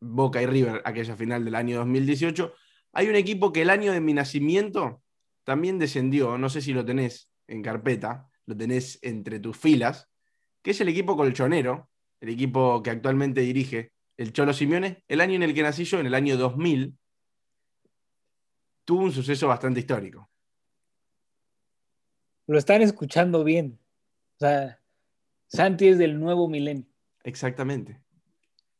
[0.00, 2.52] Boca y River aquella final del año 2018.
[2.92, 5.02] Hay un equipo que el año de mi nacimiento
[5.44, 10.08] también descendió, no sé si lo tenés en carpeta, lo tenés entre tus filas,
[10.62, 15.34] que es el equipo colchonero, el equipo que actualmente dirige el Cholo Simeone, el año
[15.34, 16.96] en el que nací yo, en el año 2000,
[18.84, 20.30] tuvo un suceso bastante histórico.
[22.46, 23.78] Lo están escuchando bien.
[24.36, 24.80] O sea,
[25.46, 26.86] Santi es del nuevo milenio.
[27.22, 28.00] Exactamente.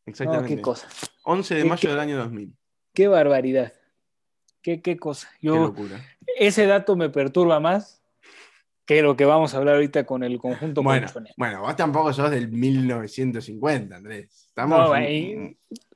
[0.06, 0.56] Exactamente.
[0.56, 0.86] qué cosa.
[1.24, 2.54] 11 de mayo del año 2000.
[2.92, 3.72] Qué barbaridad.
[4.60, 5.28] Qué, qué cosa.
[5.40, 6.04] qué locura.
[6.38, 8.03] Ese dato me perturba más
[8.86, 12.30] que lo que vamos a hablar ahorita con el conjunto bueno, Bueno, vos tampoco sos
[12.30, 14.46] del 1950, Andrés.
[14.48, 14.90] Estamos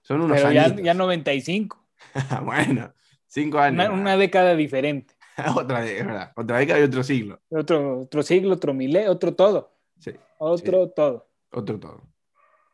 [0.03, 1.87] son unos pero ya, ya, 95.
[2.44, 2.94] bueno,
[3.27, 3.90] cinco años.
[3.90, 5.14] Una, década diferente.
[5.55, 7.40] otra, década, otra década y otro siglo.
[7.51, 9.77] Otro, otro siglo, otro milenio, otro todo.
[9.98, 10.12] Sí.
[10.38, 11.29] Otro todo.
[11.51, 12.09] Otro todo.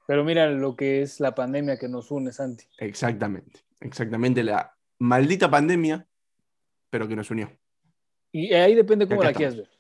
[0.07, 2.67] Pero mira lo que es la pandemia que nos une, Santi.
[2.79, 6.07] Exactamente, exactamente la maldita pandemia,
[6.89, 7.51] pero que nos unió.
[8.31, 9.74] Y ahí depende cómo la quieras ver.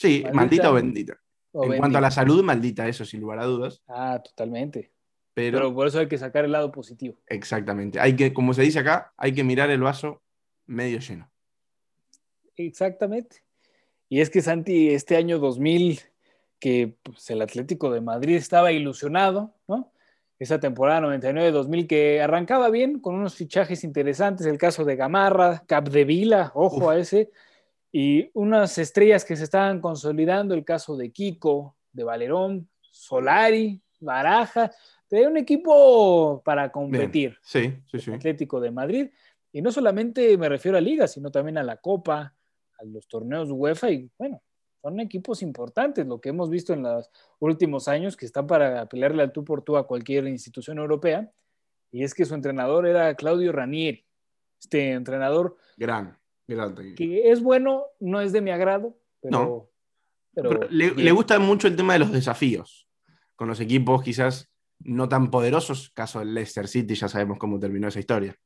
[0.00, 1.20] Sí, maldita, o bendita.
[1.52, 3.82] en cuanto a la salud, maldita, eso sin lugar a dudas.
[3.86, 4.92] Ah, totalmente.
[5.34, 7.16] Pero, por eso hay que sacar el lado positivo.
[7.26, 8.00] Exactamente.
[8.00, 10.22] Hay que, como se dice acá, hay que mirar el vaso
[10.64, 11.30] medio lleno.
[12.56, 13.44] Exactamente.
[14.08, 16.00] Y es que Santi, este año 2000,
[16.58, 19.92] que pues, el Atlético de Madrid estaba ilusionado, ¿no?
[20.38, 26.52] Esa temporada 99-2000 que arrancaba bien con unos fichajes interesantes, el caso de Gamarra, Capdevila,
[26.54, 27.30] ojo a ese,
[27.92, 34.70] y unas estrellas que se estaban consolidando, el caso de Kiko, de Valerón, Solari, Baraja,
[35.08, 37.36] tenía un equipo para competir.
[37.42, 38.12] Sí, sí, sí.
[38.12, 39.10] Atlético de Madrid.
[39.52, 42.34] Y no solamente me refiero a Liga, sino también a la Copa,
[42.78, 44.40] a los torneos UEFA y bueno,
[44.80, 49.22] son equipos importantes, lo que hemos visto en los últimos años, que están para pelearle
[49.22, 51.30] al tú por tú a cualquier institución europea,
[51.92, 54.06] y es que su entrenador era Claudio Ranieri,
[54.58, 55.56] este entrenador...
[55.76, 56.18] Gran,
[56.94, 59.70] Que es bueno, no es de mi agrado, pero...
[60.34, 62.88] pero, le, gusta mucho el tema de los desafíos,
[63.36, 67.88] con los equipos quizás no tan poderosos, caso del Leicester City, ya sabemos cómo terminó
[67.88, 68.36] esa historia.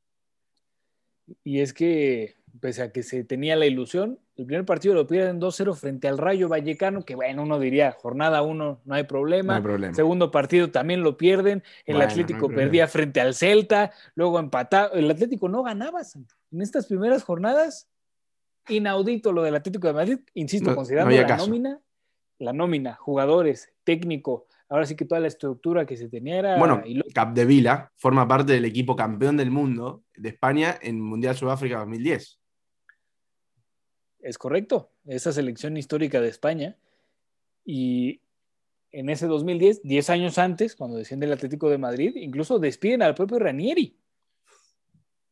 [1.43, 5.39] Y es que pese a que se tenía la ilusión, el primer partido lo pierden
[5.39, 9.61] 2-0 frente al Rayo Vallecano, que bueno, uno diría, jornada 1 no hay problema.
[9.93, 15.49] Segundo partido también lo pierden, el Atlético perdía frente al Celta, luego empatado, el Atlético
[15.49, 16.01] no ganaba
[16.51, 17.89] en estas primeras jornadas.
[18.69, 21.81] Inaudito lo del Atlético de Madrid, insisto, considerando la nómina,
[22.39, 26.57] la nómina, jugadores, técnico, ahora sí que toda la estructura que se tenía era...
[26.57, 26.81] Bueno,
[27.13, 32.39] Capdevila forma parte del equipo campeón del mundo de España en Mundial Sudáfrica 2010.
[34.19, 36.77] Es correcto, esa selección histórica de España.
[37.63, 38.21] Y
[38.91, 43.13] en ese 2010, 10 años antes, cuando desciende el Atlético de Madrid, incluso despiden al
[43.13, 43.99] propio Ranieri.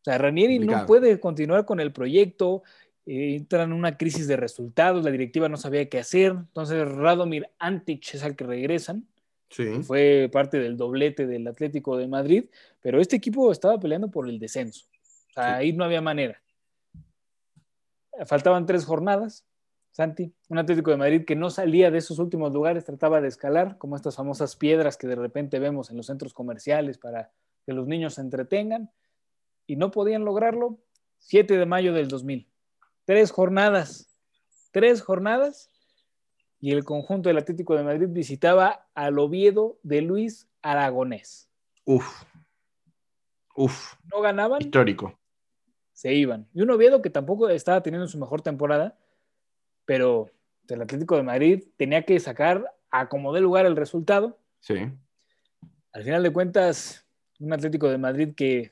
[0.01, 2.61] O sea, Ranieri no puede continuar con el proyecto,
[3.05, 8.13] entra en una crisis de resultados, la directiva no sabía qué hacer, entonces Radomir Antic
[8.13, 9.07] es al que regresan,
[9.49, 9.83] sí.
[9.83, 12.45] fue parte del doblete del Atlético de Madrid,
[12.81, 14.85] pero este equipo estaba peleando por el descenso,
[15.29, 16.43] o sea, ahí no había manera
[18.25, 19.45] faltaban tres jornadas.
[19.91, 23.77] Santi, un Atlético de Madrid que no salía de esos últimos lugares, trataba de escalar,
[23.77, 27.31] como estas famosas piedras que de repente vemos en los centros comerciales para
[27.65, 28.91] que los niños se entretengan,
[29.67, 30.79] y no podían lograrlo.
[31.19, 32.49] 7 de mayo del 2000.
[33.05, 34.09] Tres jornadas,
[34.71, 35.69] tres jornadas,
[36.59, 41.49] y el conjunto del Atlético de Madrid visitaba al Oviedo de Luis Aragonés.
[41.83, 42.23] Uf,
[43.55, 43.95] uf.
[44.11, 44.61] No ganaban.
[44.61, 45.17] Histórico
[45.93, 46.47] se iban.
[46.53, 48.97] Y un Oviedo que tampoco estaba teniendo su mejor temporada,
[49.85, 50.29] pero
[50.67, 54.37] el Atlético de Madrid tenía que sacar a como de lugar el resultado.
[54.59, 54.75] Sí.
[55.93, 57.05] Al final de cuentas,
[57.39, 58.71] un Atlético de Madrid que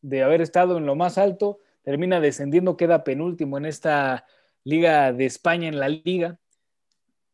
[0.00, 1.58] de haber estado en lo más alto,
[1.88, 4.26] termina descendiendo, queda penúltimo en esta
[4.62, 6.38] Liga de España en la Liga.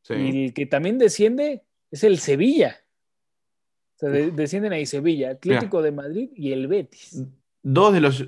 [0.02, 0.14] Sí.
[0.14, 2.76] Y el que también desciende es el Sevilla.
[3.96, 7.24] O sea, descienden ahí Sevilla, Atlético de Madrid y el Betis.
[7.64, 8.24] Dos de los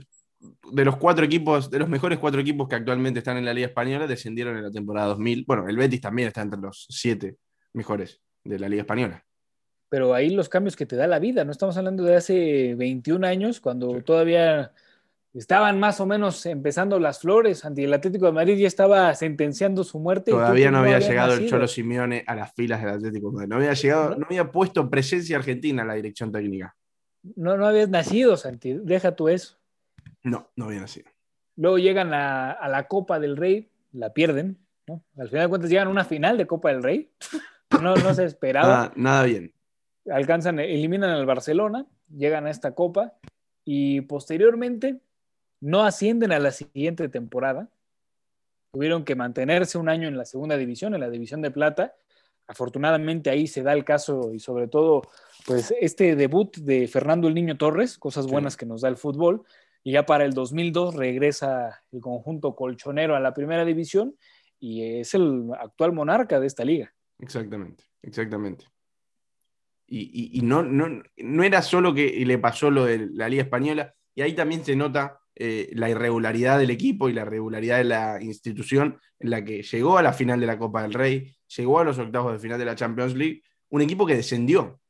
[0.72, 3.68] de los cuatro equipos, de los mejores cuatro equipos que actualmente están en la Liga
[3.68, 5.44] Española, descendieron en la temporada 2000.
[5.46, 7.36] Bueno, el Betis también está entre los siete
[7.72, 9.24] mejores de la Liga Española.
[9.88, 13.24] Pero ahí los cambios que te da la vida, no estamos hablando de hace 21
[13.24, 14.72] años, cuando todavía
[15.38, 19.84] estaban más o menos empezando las flores, ante el Atlético de Madrid ya estaba sentenciando
[19.84, 20.30] su muerte.
[20.30, 23.56] Todavía no había llegado el Cholo Simeone a las filas del Atlético de Madrid, no
[23.56, 26.74] había llegado, no había puesto presencia argentina en la dirección técnica.
[27.34, 29.58] No, no habías nacido, Santi, deja tú eso.
[30.22, 31.04] No, no viene así.
[31.56, 35.02] Luego llegan a, la Copa del Rey, la pierden, ¿no?
[35.16, 37.10] Al final de cuentas llegan a una final de Copa del Rey.
[37.82, 38.92] No, no se esperaba.
[38.94, 39.52] nada, bien.
[40.08, 43.14] Alcanzan, eliminan al Barcelona, llegan a esta Copa
[43.64, 45.00] y posteriormente
[45.60, 47.68] no ascienden a la siguiente temporada.
[48.72, 51.94] Tuvieron que mantenerse un año en la segunda división, en la división de plata.
[52.46, 55.02] Afortunadamente ahí se da el caso y sobre todo,
[55.46, 59.44] pues este debut de Fernando el Niño Torres, cosas buenas que nos da el fútbol,
[59.82, 64.16] y ya para el 2002 regresa el conjunto colchonero a la primera división
[64.58, 66.92] y es el actual monarca de esta liga.
[67.18, 68.66] Exactamente, exactamente.
[69.88, 74.34] Y, no, no, era solo que le pasó lo de la Liga Española, y ahí
[74.34, 79.30] también se nota eh, la irregularidad del equipo y la irregularidad de la institución en
[79.30, 82.32] la que llegó a la final de la Copa del Rey, llegó a los octavos
[82.32, 84.80] de final de la Champions League, un equipo que descendió,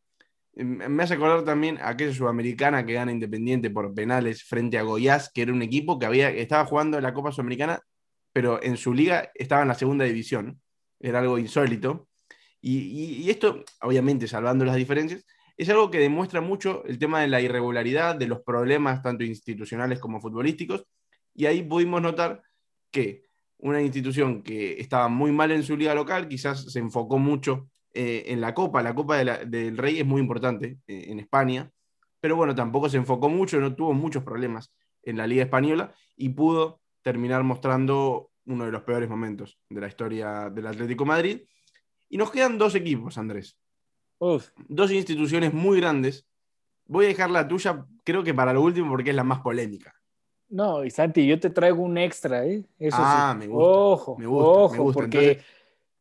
[0.56, 5.30] me hace acordar también a aquella sudamericana que gana Independiente por penales frente a Goiás,
[5.30, 7.80] que era un equipo que había, estaba jugando en la Copa Sudamericana,
[8.32, 10.61] pero en su liga estaba en la segunda división.
[10.98, 12.09] Era algo insólito.
[12.62, 15.26] Y, esto, obviamente, salvando las diferencias,
[15.57, 19.99] es algo que demuestra mucho el tema de la irregularidad, de los problemas tanto institucionales
[19.99, 20.85] como futbolísticos.
[21.35, 22.42] Y ahí pudimos notar
[22.90, 23.25] que
[23.59, 28.25] una institución que estaba muy mal en su liga local, quizás se enfocó mucho eh,
[28.27, 28.83] en la Copa.
[28.83, 31.71] La Copa del Rey es muy importante eh, en España,
[32.21, 36.31] pero bueno, tampoco se enfocó mucho, no tuvo muchos problemas en la Liga Española y
[36.31, 41.42] pudo terminar mostrando uno de los peores momentos de la historia del Atlético Madrid.
[42.09, 43.59] Y nos quedan dos equipos, Andrés.
[44.19, 46.27] Dos instituciones muy grandes.
[46.87, 49.94] Voy a dejar la tuya, creo que para lo último, porque es la más polémica.
[50.48, 52.64] No, y Santi, yo te traigo un extra, ¿eh?
[52.92, 53.64] ah, me gusta.
[53.64, 55.40] Ojo, me gusta, ojo, porque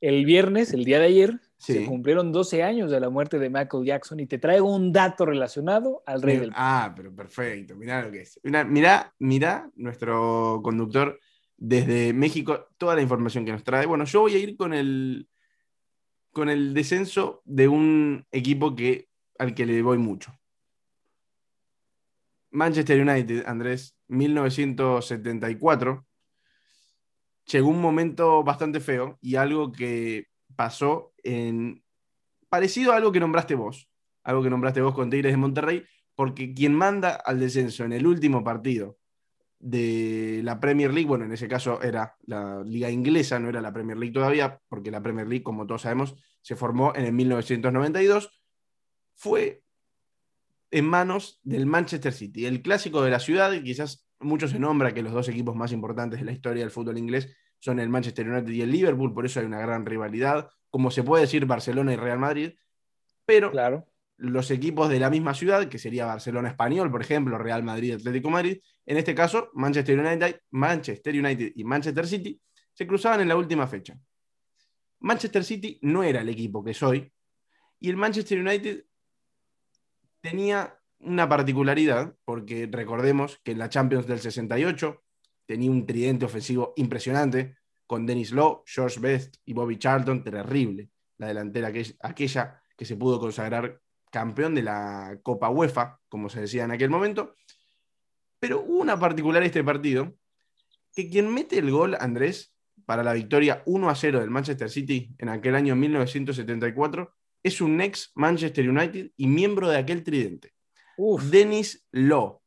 [0.01, 3.85] el viernes, el día de ayer, Se cumplieron 12 años de la muerte de Michael
[3.85, 8.11] Jackson y te traigo un dato relacionado al rey del Ah, pero perfecto, mirá lo
[8.11, 8.39] que es.
[8.43, 11.19] Mirá, mirá, nuestro conductor
[11.57, 13.87] desde México, toda la información que nos trae.
[13.87, 15.27] Bueno, yo voy a ir con el,
[16.35, 19.07] con el descenso de un equipo que,
[19.39, 20.37] al que le voy mucho.
[22.51, 26.05] Manchester United, Andrés, 1974.
[27.45, 30.25] Llegó un momento bastante feo y algo que
[30.57, 31.81] pasó en
[32.49, 33.89] parecido a algo que nombraste vos,
[34.25, 38.05] algo que nombraste vos con Tigres de Monterrey, porque quien manda al descenso en el
[38.05, 38.97] último partido
[39.65, 43.73] de la Premier League, bueno, en ese caso era la liga inglesa, no era la
[43.73, 48.29] Premier League todavía, porque la Premier League, como todos sabemos, se formó en el 1992,
[49.15, 49.63] fue
[50.69, 54.93] en manos del Manchester City, el clásico de la ciudad, y quizás mucho se nombra
[54.93, 58.29] que los dos equipos más importantes de la historia del fútbol inglés son el Manchester
[58.29, 61.93] United y el Liverpool, por eso hay una gran rivalidad, como se puede decir Barcelona
[61.93, 62.53] y Real Madrid,
[63.25, 63.87] pero claro.
[64.17, 68.29] los equipos de la misma ciudad, que sería Barcelona Español, por ejemplo, Real Madrid, Atlético
[68.29, 72.39] Madrid, en este caso Manchester United, Manchester United y Manchester City,
[72.73, 73.97] se cruzaban en la última fecha.
[74.99, 77.11] Manchester City no era el equipo que soy,
[77.79, 78.85] y el Manchester United
[80.21, 85.03] tenía una particularidad, porque recordemos que en la Champions del 68
[85.45, 90.89] tenía un tridente ofensivo impresionante, con Dennis Law, George Best y Bobby Charlton, terrible.
[91.17, 91.71] La delantera
[92.01, 93.79] aquella que se pudo consagrar
[94.11, 97.35] campeón de la Copa UEFA, como se decía en aquel momento.
[98.39, 100.15] Pero hubo una particular este partido,
[100.93, 102.53] que quien mete el gol, Andrés,
[102.85, 107.13] para la victoria 1 a 0 del Manchester City en aquel año 1974,
[107.43, 110.53] es un ex Manchester United y miembro de aquel tridente.
[111.29, 112.41] Dennis Law,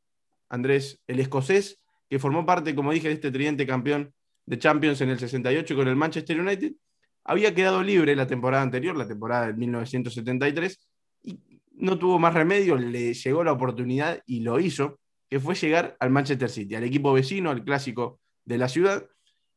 [0.49, 4.15] Andrés, el escocés, que formó parte, como dije, de este tridente campeón
[4.47, 6.73] de Champions en el 68 con el Manchester United,
[7.25, 10.89] había quedado libre la temporada anterior, la temporada de 1973,
[11.23, 11.39] y
[11.73, 14.99] no tuvo más remedio, le llegó la oportunidad y lo hizo,
[15.29, 19.07] que fue llegar al Manchester City, al equipo vecino, al clásico de la ciudad.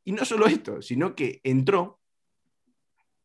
[0.04, 2.00] Y no solo esto, sino que entró,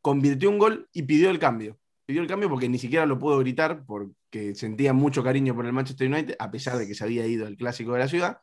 [0.00, 1.78] convirtió un gol y pidió el cambio.
[2.04, 5.72] Pidió el cambio porque ni siquiera lo pudo gritar, porque sentía mucho cariño por el
[5.72, 8.38] Manchester United, a pesar de que se había ido al clásico de la ciudad.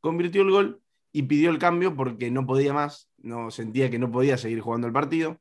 [0.00, 0.82] Convirtió el gol
[1.12, 4.86] y pidió el cambio porque no podía más, no sentía que no podía seguir jugando
[4.86, 5.40] el partido.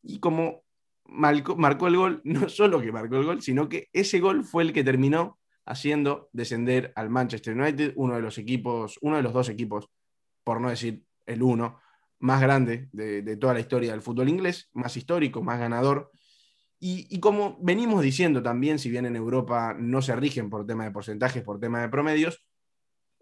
[0.00, 0.62] Y como
[1.08, 4.72] marcó, el gol, no solo que marcó el gol, sino que ese gol fue el
[4.72, 5.38] que terminó
[5.68, 9.88] haciendo descender al Manchester United, uno de los equipos, uno de los dos equipos,
[10.42, 11.80] por no decir el uno,
[12.20, 16.10] más grande de, toda la historia del fútbol inglés, más histórico, más ganador.
[16.80, 20.84] Y, y, como venimos diciendo también, si bien en Europa no se rigen por tema
[20.84, 22.44] de porcentajes, por tema de promedios,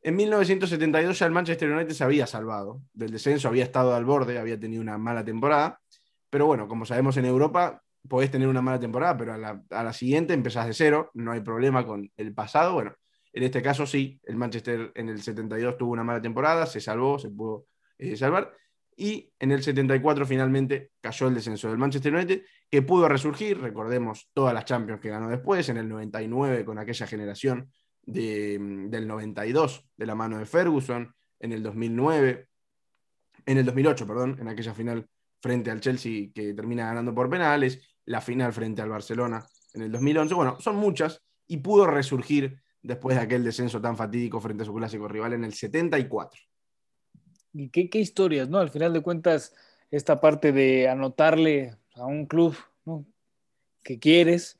[0.03, 4.38] en 1972 ya el Manchester United se había salvado del descenso, había estado al borde,
[4.38, 5.80] había tenido una mala temporada.
[6.30, 9.39] Pero bueno, como sabemos en Europa, podés tener una mala temporada, pero a
[9.85, 12.75] la, siguiente empezás de cero, no hay problema con el pasado.
[12.75, 12.95] Bueno,
[13.33, 17.19] en este caso sí, el Manchester en el 72 tuvo una mala temporada, se salvó,
[17.19, 17.67] se pudo
[17.99, 18.53] eh, salvar.
[18.99, 24.31] Y en el 74 finalmente cayó el descenso del Manchester United, que pudo resurgir, recordemos
[24.33, 27.71] todas las Champions que ganó después, en el 99 con aquella generación
[28.07, 32.49] Mm, del 92 de la mano de Ferguson, en el 2009,
[33.47, 35.09] en el 2008, perdón, en aquella final
[35.41, 39.93] frente al Chelsea que termina ganando por penales, la final frente al Barcelona en el
[39.93, 40.35] 2011.
[40.35, 44.75] Bueno, son muchas y pudo resurgir después de aquel descenso tan fatídico frente a su
[44.75, 46.41] clásico rival en el 74.
[47.53, 48.59] Y qué, qué historias, ¿no?
[48.59, 49.55] Al final de cuentas,
[49.91, 52.57] esta parte de anotarle a un club
[53.83, 54.59] que quieres,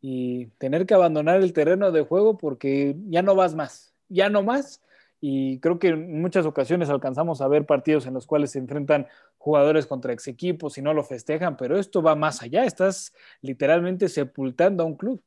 [0.00, 4.42] y tener que abandonar el terreno de juego porque ya no vas más, ya no
[4.42, 4.80] más.
[5.20, 9.06] Y creo que en muchas ocasiones alcanzamos a ver partidos en los cuales se enfrentan
[9.36, 13.12] jugadores contra ex equipos y no lo festejan, pero esto va más allá, estás
[13.42, 15.22] literalmente sepultando a un club.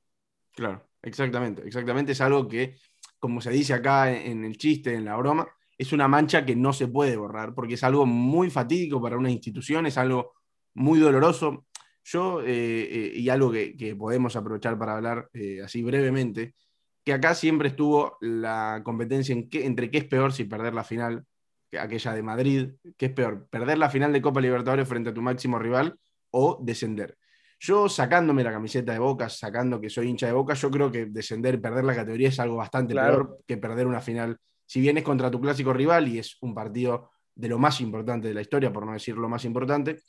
[0.55, 2.75] Claro, exactamente, exactamente, es algo que,
[3.19, 6.73] como se dice acá en el chiste, en la broma, es una mancha que no
[6.73, 10.33] se puede borrar, porque es algo muy fatídico para una institución, es algo
[10.73, 11.65] muy doloroso.
[12.03, 16.55] Yo, eh, eh, y algo que, podemos aprovechar para hablar eh, así brevemente,
[17.03, 21.25] que acá siempre estuvo la competencia en entre qué es peor si perder la final,
[21.69, 25.13] que aquella de Madrid, qué es peor, perder la final de Copa Libertadores frente a
[25.13, 25.97] tu máximo rival
[26.31, 27.17] o descender.
[27.59, 31.05] Yo sacándome la camiseta de Boca, sacando que soy hincha de Boca, yo creo que
[31.05, 34.37] descender, perder la categoría es algo bastante peor que perder una final.
[34.65, 38.27] Si bien es contra tu clásico rival y es un partido de lo más importante
[38.27, 40.01] de la historia, por no decir lo más importante,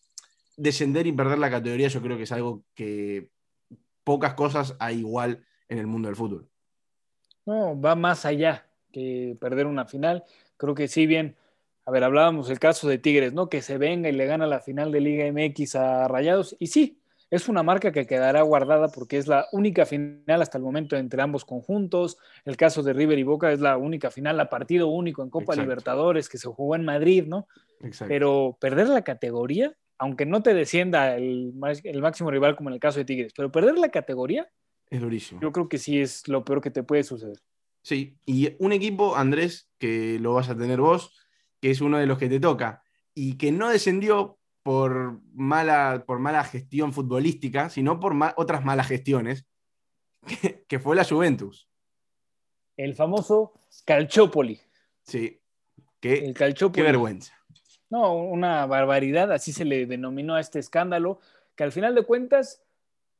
[0.57, 3.31] descender y perder la categoría yo creo que es algo que
[4.05, 6.49] pocas cosas hay igual en el mundo del fútbol.
[7.47, 10.25] No, va más allá que perder una final.
[10.57, 11.37] Creo que sí, bien.
[11.85, 13.49] A ver, hablábamos el caso de Tigres, ¿no?
[13.49, 16.57] Que se venga y le gana la final de Liga MX a Rayados.
[16.59, 16.99] Y sí,
[17.31, 21.21] es una marca que quedará guardada porque es la única final hasta el momento entre
[21.21, 22.17] ambos conjuntos.
[22.45, 25.57] El caso de River y Boca es la única final, la partido único en Copa
[25.57, 27.49] Libertadores que se jugó en Madrid, ¿no?
[27.83, 28.09] Exacto.
[28.09, 32.81] Pero perder la categoría, aunque no te descienda el, el máximo rival como en el
[32.81, 34.49] caso de Tigres, pero perder la categoría
[34.97, 35.41] es durísimo.
[35.41, 37.41] Yo creo que sí es lo peor que te puede suceder.
[37.83, 41.15] Sí, y un equipo, Andrés, que lo vas a tener vos,
[41.61, 42.83] que es uno de los que te toca,
[43.15, 49.47] y que no descendió por mala, por mala gestión futbolística, sino por otras malas gestiones,
[50.69, 51.69] que, fue la Juventus.
[52.77, 53.53] El famoso
[53.85, 54.59] Calciopoli.
[55.03, 55.41] Sí,
[56.01, 57.35] qué, qué vergüenza.
[57.91, 61.21] No, una barbaridad, así se le denominó a este escándalo,
[61.55, 62.64] que al final de cuentas,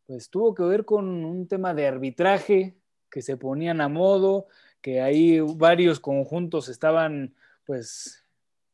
[0.07, 2.77] pues tuvo que ver con un tema de arbitraje,
[3.11, 4.49] que se ponían a modo,
[4.81, 7.35] que ahí varios conjuntos estaban,
[7.65, 8.25] pues,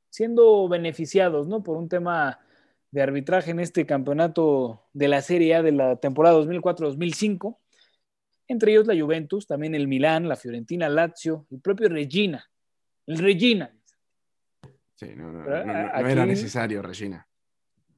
[0.08, 1.62] siendo beneficiados, ¿no?
[1.62, 2.40] Por un tema
[2.90, 7.58] de arbitraje en este campeonato de la Serie A de la temporada 2004-2005,
[8.48, 12.50] entre ellos la Juventus, también el Milán, la Fiorentina, Lazio, el propio Regina,
[13.06, 13.72] el Regina.
[14.96, 17.26] Sí, no, no, era necesario, Regina.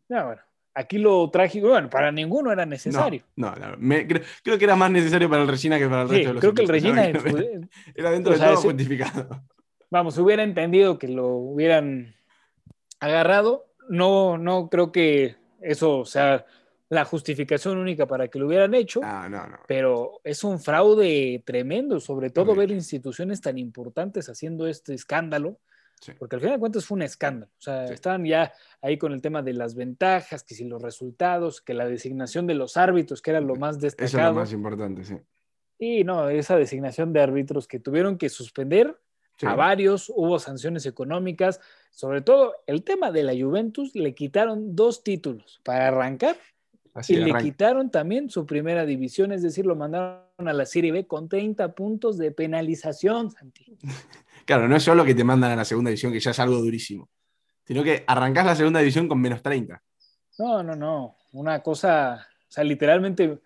[0.08, 0.42] No, bueno,
[0.74, 3.22] aquí lo trágico, bueno, para ninguno era necesario.
[3.36, 6.40] No, creo, que era más necesario para el Regina que para el resto de los
[6.40, 7.04] Creo que el Regina
[7.94, 9.42] era dentro de todo justificado.
[9.90, 12.14] Vamos, hubiera entendido que lo hubieran
[13.00, 16.46] agarrado, no, no creo que eso sea
[16.88, 19.00] la justificación única para que lo hubieran hecho,
[19.66, 25.58] pero es un fraude tremendo, sobre todo ver instituciones tan importantes haciendo este escándalo,
[26.18, 27.52] porque al final de cuentas fue un escándalo.
[27.58, 31.60] O sea, estaban ya ahí con el tema de las ventajas, que si los resultados,
[31.60, 34.06] que la designación de los árbitros, que era lo más destacado.
[34.06, 35.16] Eso es lo más importante, sí.
[35.78, 38.96] Y no, esa designación de árbitros que tuvieron que suspender
[39.42, 45.02] a varios, hubo sanciones económicas, sobre todo el tema de la Juventus, le quitaron dos
[45.02, 46.36] títulos para arrancar
[47.08, 51.06] y le quitaron también su primera división, es decir, lo mandaron a la Serie B
[51.06, 53.76] con 30 puntos de penalización, Santi.
[54.44, 56.56] Claro, no es solo que te mandan a la segunda división, que ya es algo
[56.56, 57.08] durísimo,
[57.64, 59.82] sino que arrancás la segunda división con menos 30.
[60.38, 63.38] No, no, no, una cosa, o sea, literalmente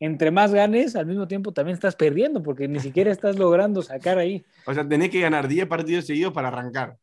[0.00, 4.18] entre más ganes, al mismo tiempo también estás perdiendo, porque ni siquiera estás logrando sacar
[4.18, 4.44] ahí.
[4.66, 6.98] O sea, tenés que ganar 10 partidos seguidos para arrancar.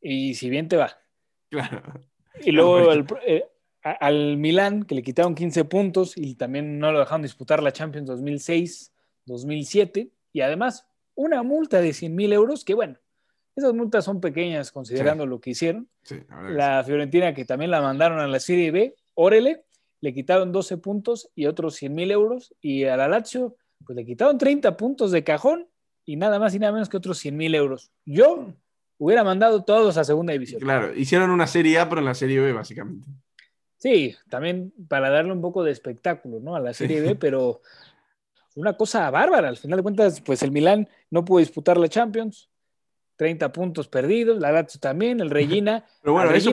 [0.00, 0.96] Y si bien te va.
[1.50, 1.82] Claro.
[2.42, 2.92] Y luego
[3.26, 3.44] eh,
[3.82, 8.08] al Milán, que le quitaron 15 puntos y también no lo dejaron disputar la Champions
[8.08, 8.92] 2006,
[9.26, 12.98] 2007, y además una multa de 100 mil euros, que bueno,
[13.56, 15.88] esas multas son pequeñas considerando lo que hicieron.
[16.48, 19.64] la Fiorentina, que también la mandaron a la Serie B, Órele,
[20.00, 23.56] le quitaron 12 puntos y otros 100 mil euros, y a la Lazio,
[23.86, 25.68] pues le quitaron 30 puntos de cajón
[26.04, 27.90] y nada más y nada menos que otros 100 mil euros.
[28.04, 28.52] Yo
[28.98, 30.60] hubiera mandado todos a segunda división.
[30.60, 33.06] Claro, hicieron una Serie A, pero en la Serie B, básicamente.
[33.76, 36.56] Sí, también para darle un poco de espectáculo, ¿no?
[36.56, 37.60] A la Serie B, pero
[38.54, 39.48] una cosa bárbara.
[39.48, 42.50] Al final de cuentas, pues el Milán no pudo disputar la Champions,
[43.16, 45.84] 30 puntos perdidos, la Lazio también, el Regina.
[46.02, 46.52] Pero bueno, eso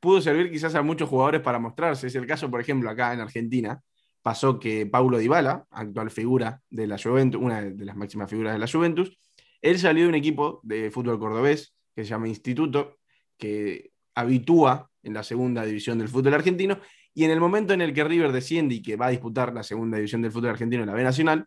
[0.00, 2.06] pudo, servir quizás a muchos jugadores para mostrarse.
[2.06, 3.82] Es el caso, por ejemplo, acá en Argentina,
[4.22, 8.58] pasó que Paulo Dybala, actual figura de la Juventus, una de las máximas figuras de
[8.58, 9.16] la Juventus,
[9.62, 12.98] él salió de un equipo de fútbol cordobés que se llama Instituto,
[13.38, 16.78] que habitúa en la segunda división del fútbol argentino,
[17.16, 19.62] y en el momento en el que River desciende y que va a disputar la
[19.62, 21.46] segunda división del fútbol argentino en la B Nacional,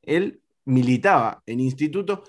[0.00, 2.22] él militaba en Instituto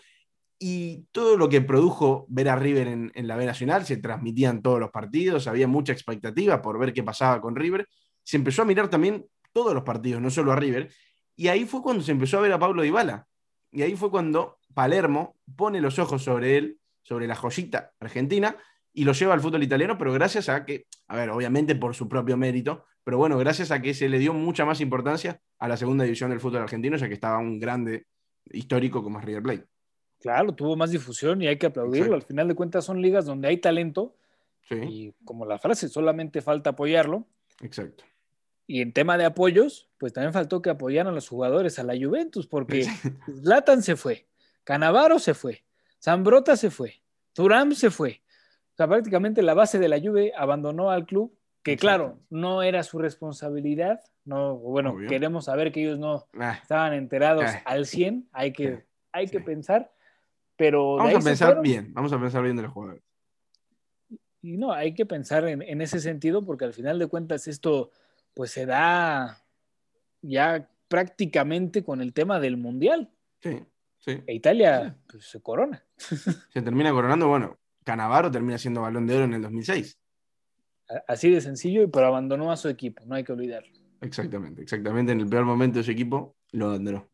[0.59, 4.81] y todo lo que produjo ver a River en, la B Nacional, se transmitían todos
[4.81, 7.87] los partidos, había mucha expectativa por ver qué pasaba con River,
[8.23, 10.91] se empezó a mirar también todos los partidos, no solo a River,
[11.37, 13.25] y ahí fue cuando se empezó a ver a Pablo Dybala,
[13.71, 18.57] y ahí fue cuando Palermo pone los ojos sobre él, sobre la joyita argentina,
[18.93, 22.09] y lo lleva al fútbol italiano, pero gracias a que, a ver, obviamente por su
[22.09, 25.77] propio mérito, pero bueno, gracias a que se le dio mucha más importancia a la
[25.77, 28.07] segunda división del fútbol argentino, ya que estaba un grande
[28.51, 29.65] histórico como es River Plate.
[30.19, 32.13] Claro, tuvo más difusión y hay que aplaudirlo.
[32.13, 34.15] Al final de cuentas son ligas donde hay talento
[34.69, 37.27] y como la frase, solamente falta apoyarlo.
[37.61, 38.05] Exacto.
[38.67, 41.93] Y en tema de apoyos, pues también faltó que apoyaran a los jugadores, a la
[41.93, 42.87] Juventus, porque
[43.41, 44.27] Zlatan se fue,
[44.63, 45.65] Canavaro se fue,
[46.01, 47.01] Zambrota se fue,
[47.33, 48.20] Turam se fue.
[48.81, 52.99] Sea, prácticamente la base de la Juve abandonó al club, que claro, no era su
[52.99, 54.01] responsabilidad.
[54.25, 56.57] No, bueno, queremos saber que ellos no ah.
[56.61, 57.61] estaban enterados ah.
[57.65, 59.91] al 100, hay que, hay que pensar
[60.69, 63.03] vamos a pensar bien, vamos a pensar bien de los jugadores.
[64.41, 67.91] Y no, hay que pensar en, ese sentido porque al final de cuentas esto
[68.33, 69.43] pues se da
[70.21, 73.11] ya prácticamente con el tema del mundial.
[73.39, 73.63] Sí,
[73.99, 74.23] sí.
[74.25, 75.83] E Italia pues, se corona.
[76.53, 79.97] Se termina coronando, bueno, Canavaro termina siendo balón de oro en el 2006.
[81.07, 83.71] Así de sencillo, pero abandonó a su equipo, no hay que olvidarlo.
[84.01, 85.11] Exactamente, exactamente.
[85.11, 87.07] En el peor momento de su equipo lo abandonó.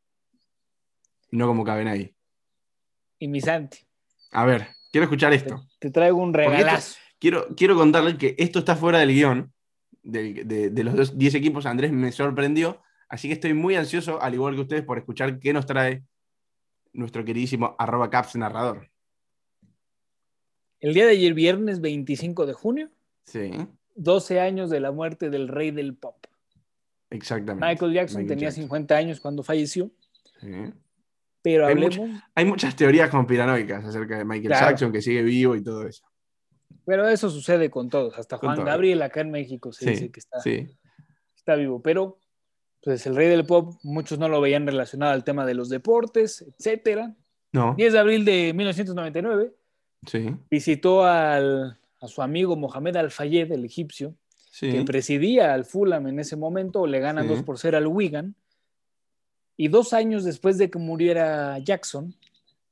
[1.32, 2.16] No como caben ahí.
[3.20, 3.80] Y mi Santi.
[4.32, 5.62] A ver, quiero escuchar esto.
[5.80, 6.98] Te, traigo un regalazo.
[7.20, 9.54] quiero, quiero contarle que esto está fuera del guion
[10.04, 11.66] de, de, los 10 equipos.
[11.66, 12.82] Andrés me sorprendió.
[13.10, 16.04] Así que estoy muy ansioso, al igual que ustedes, por escuchar qué nos trae
[16.94, 18.90] nuestro queridísimo arroba caps narrador.
[20.80, 22.90] El día de ayer, viernes 25 de junio,
[23.24, 23.52] sí.
[23.96, 26.16] 12 años de la muerte del rey del pop.
[27.10, 27.66] Exactamente.
[27.66, 29.90] Michael Jackson tenía 50 años cuando falleció.
[30.40, 30.74] Sí.
[31.42, 32.22] Pero hay hablemos.
[32.36, 36.04] hay muchas teorías conspiranoicas acerca de Michael Jackson que sigue vivo y todo eso.
[36.86, 38.18] Pero eso sucede con todos.
[38.18, 40.38] Hasta Juan Gabriel acá en México se dice que está,
[41.36, 41.82] está vivo.
[41.82, 42.20] Pero
[42.82, 46.46] pues el rey del pop, muchos no lo veían relacionado al tema de los deportes,
[46.48, 47.16] etcétera.
[47.52, 47.76] No.
[47.76, 49.54] 10 de abril de 1999
[50.06, 50.36] sí.
[50.50, 54.16] visitó al, a su amigo Mohamed Al-Fayed, el egipcio,
[54.60, 58.36] que presidía al Fulham en ese momento, le ganan 2 por 0 al Wigan.
[59.56, 62.16] Y dos años después de que muriera Jackson,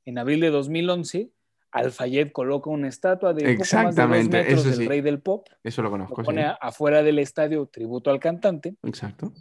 [0.04, 1.30] en abril de 2011,
[1.70, 5.46] Al-Fayed coloca una estatua de Exactamente, poco más de del rey del pop.
[5.62, 6.20] Eso lo conozco.
[6.20, 8.76] Lo pone afuera del estadio tributo al cantante.
[8.82, 9.32] Exacto.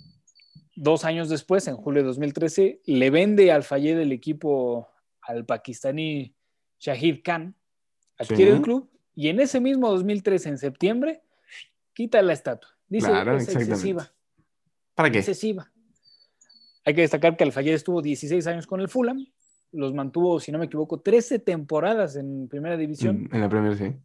[0.75, 4.89] Dos años después, en julio de 2013, le vende Al-Fayed el equipo
[5.21, 6.35] al pakistaní
[6.79, 7.55] Shahid Khan,
[8.17, 11.21] adquiere el club y en ese mismo 2013, en septiembre,
[11.93, 12.69] quita la estatua.
[12.87, 14.11] Dice que es excesiva.
[14.93, 15.19] ¿Para qué?
[15.19, 15.71] Excesiva.
[16.85, 19.25] Hay que destacar que Alfayed estuvo 16 años con el Fulham,
[19.71, 23.23] los mantuvo, si no me equivoco, 13 temporadas en primera división.
[23.23, 23.95] Mm, en la primera, sí.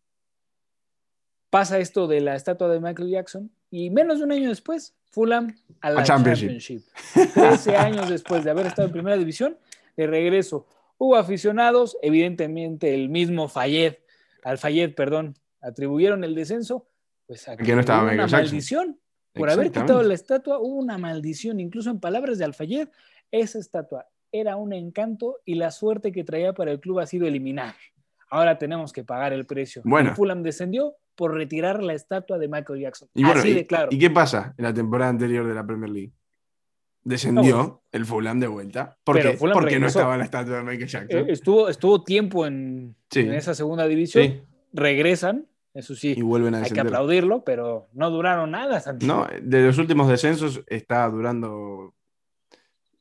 [1.51, 5.57] Pasa esto de la estatua de Michael Jackson y menos de un año después, Fulham
[5.81, 6.83] a la Championship.
[7.35, 9.59] 13 años después de haber estado en primera división,
[9.97, 10.67] de regreso.
[11.03, 13.95] Hubo aficionados, evidentemente el mismo Fayed,
[14.45, 16.87] al Fayed, perdón, atribuyeron el descenso,
[17.27, 19.01] pues a que no estaba una maldición.
[19.33, 21.59] Por haber quitado la estatua, hubo una maldición.
[21.59, 22.89] Incluso en palabras de Alfayed,
[23.31, 27.27] esa estatua era un encanto y la suerte que traía para el club ha sido
[27.27, 27.77] eliminar.
[28.29, 29.81] Ahora tenemos que pagar el precio.
[29.87, 30.11] Bueno.
[30.11, 33.09] El Fulham descendió por retirar la estatua de Michael Jackson.
[33.15, 33.89] Y Así de claro.
[33.91, 36.13] ¿Y qué pasa en la temporada anterior de la Premier League?
[37.03, 38.99] Descendió el Fulham de vuelta.
[39.05, 39.37] ¿Por qué?
[39.39, 41.19] Porque no estaba la estatua de Michael Jackson.
[41.19, 44.47] Eh, estuvo, estuvo tiempo en, en esa segunda división.
[44.73, 48.83] Regresan eso sí, y vuelven a hay que aplaudirlo, pero no duraron nada.
[49.03, 51.95] No, de los últimos descensos está durando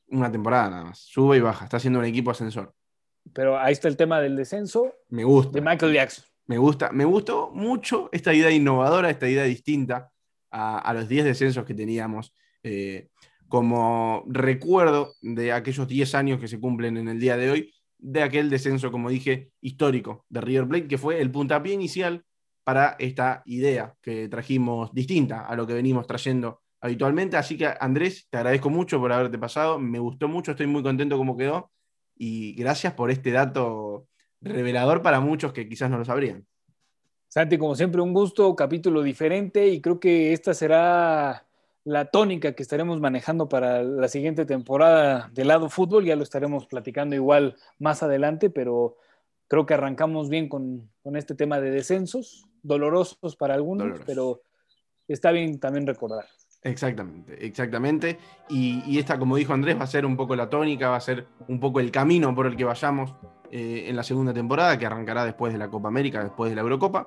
[0.08, 1.00] una temporada nada más.
[1.00, 2.72] Sube y baja, está siendo un equipo ascensor.
[3.32, 4.94] Pero ahí está el tema del descenso.
[5.08, 5.52] Me gusta.
[5.52, 6.24] De Michael Jackson.
[6.46, 10.12] Me gusta, me gustó mucho esta idea innovadora, esta idea distinta
[10.50, 12.34] a, los 10 descensos que teníamos.
[12.62, 13.08] Eh,
[13.50, 18.22] como recuerdo de aquellos 10 años que se cumplen en el día de hoy, de
[18.22, 22.24] aquel descenso, como dije, histórico de River Plate, que fue el puntapié inicial
[22.62, 27.36] para esta idea que trajimos distinta a lo que venimos trayendo habitualmente.
[27.36, 31.18] Así que Andrés, te agradezco mucho por haberte pasado, me gustó mucho, estoy muy contento
[31.18, 31.72] como quedó
[32.16, 34.06] y gracias por este dato
[34.40, 36.46] revelador para muchos que quizás no lo sabrían.
[37.26, 41.49] Santi, como siempre, un gusto, capítulo diferente y creo que esta será
[41.84, 46.04] la tónica que estaremos manejando para la siguiente temporada del lado fútbol.
[46.04, 48.96] Ya lo estaremos platicando igual más adelante, pero
[49.48, 54.42] creo que arrancamos bien con, con este tema de descensos dolorosos para algunos, pero
[55.08, 56.26] está bien también recordar.
[56.62, 58.18] Exactamente, exactamente.
[58.48, 61.26] Y, esta, como dijo Andrés, va a ser un poco la tónica, va a ser
[61.48, 63.14] un poco el camino por el que vayamos
[63.50, 66.62] eh, en la segunda temporada, que arrancará después de la Copa América, después de la
[66.62, 67.06] Eurocopa.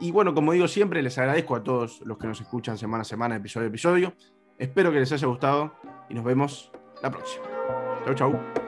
[0.00, 3.04] Y bueno, como digo siempre, les agradezco a todos los que nos escuchan semana a
[3.04, 4.12] semana, episodio a episodio.
[4.58, 5.72] Espero que les haya gustado
[6.08, 6.70] y nos vemos
[7.02, 7.46] la próxima.
[8.04, 8.67] Chau, chau.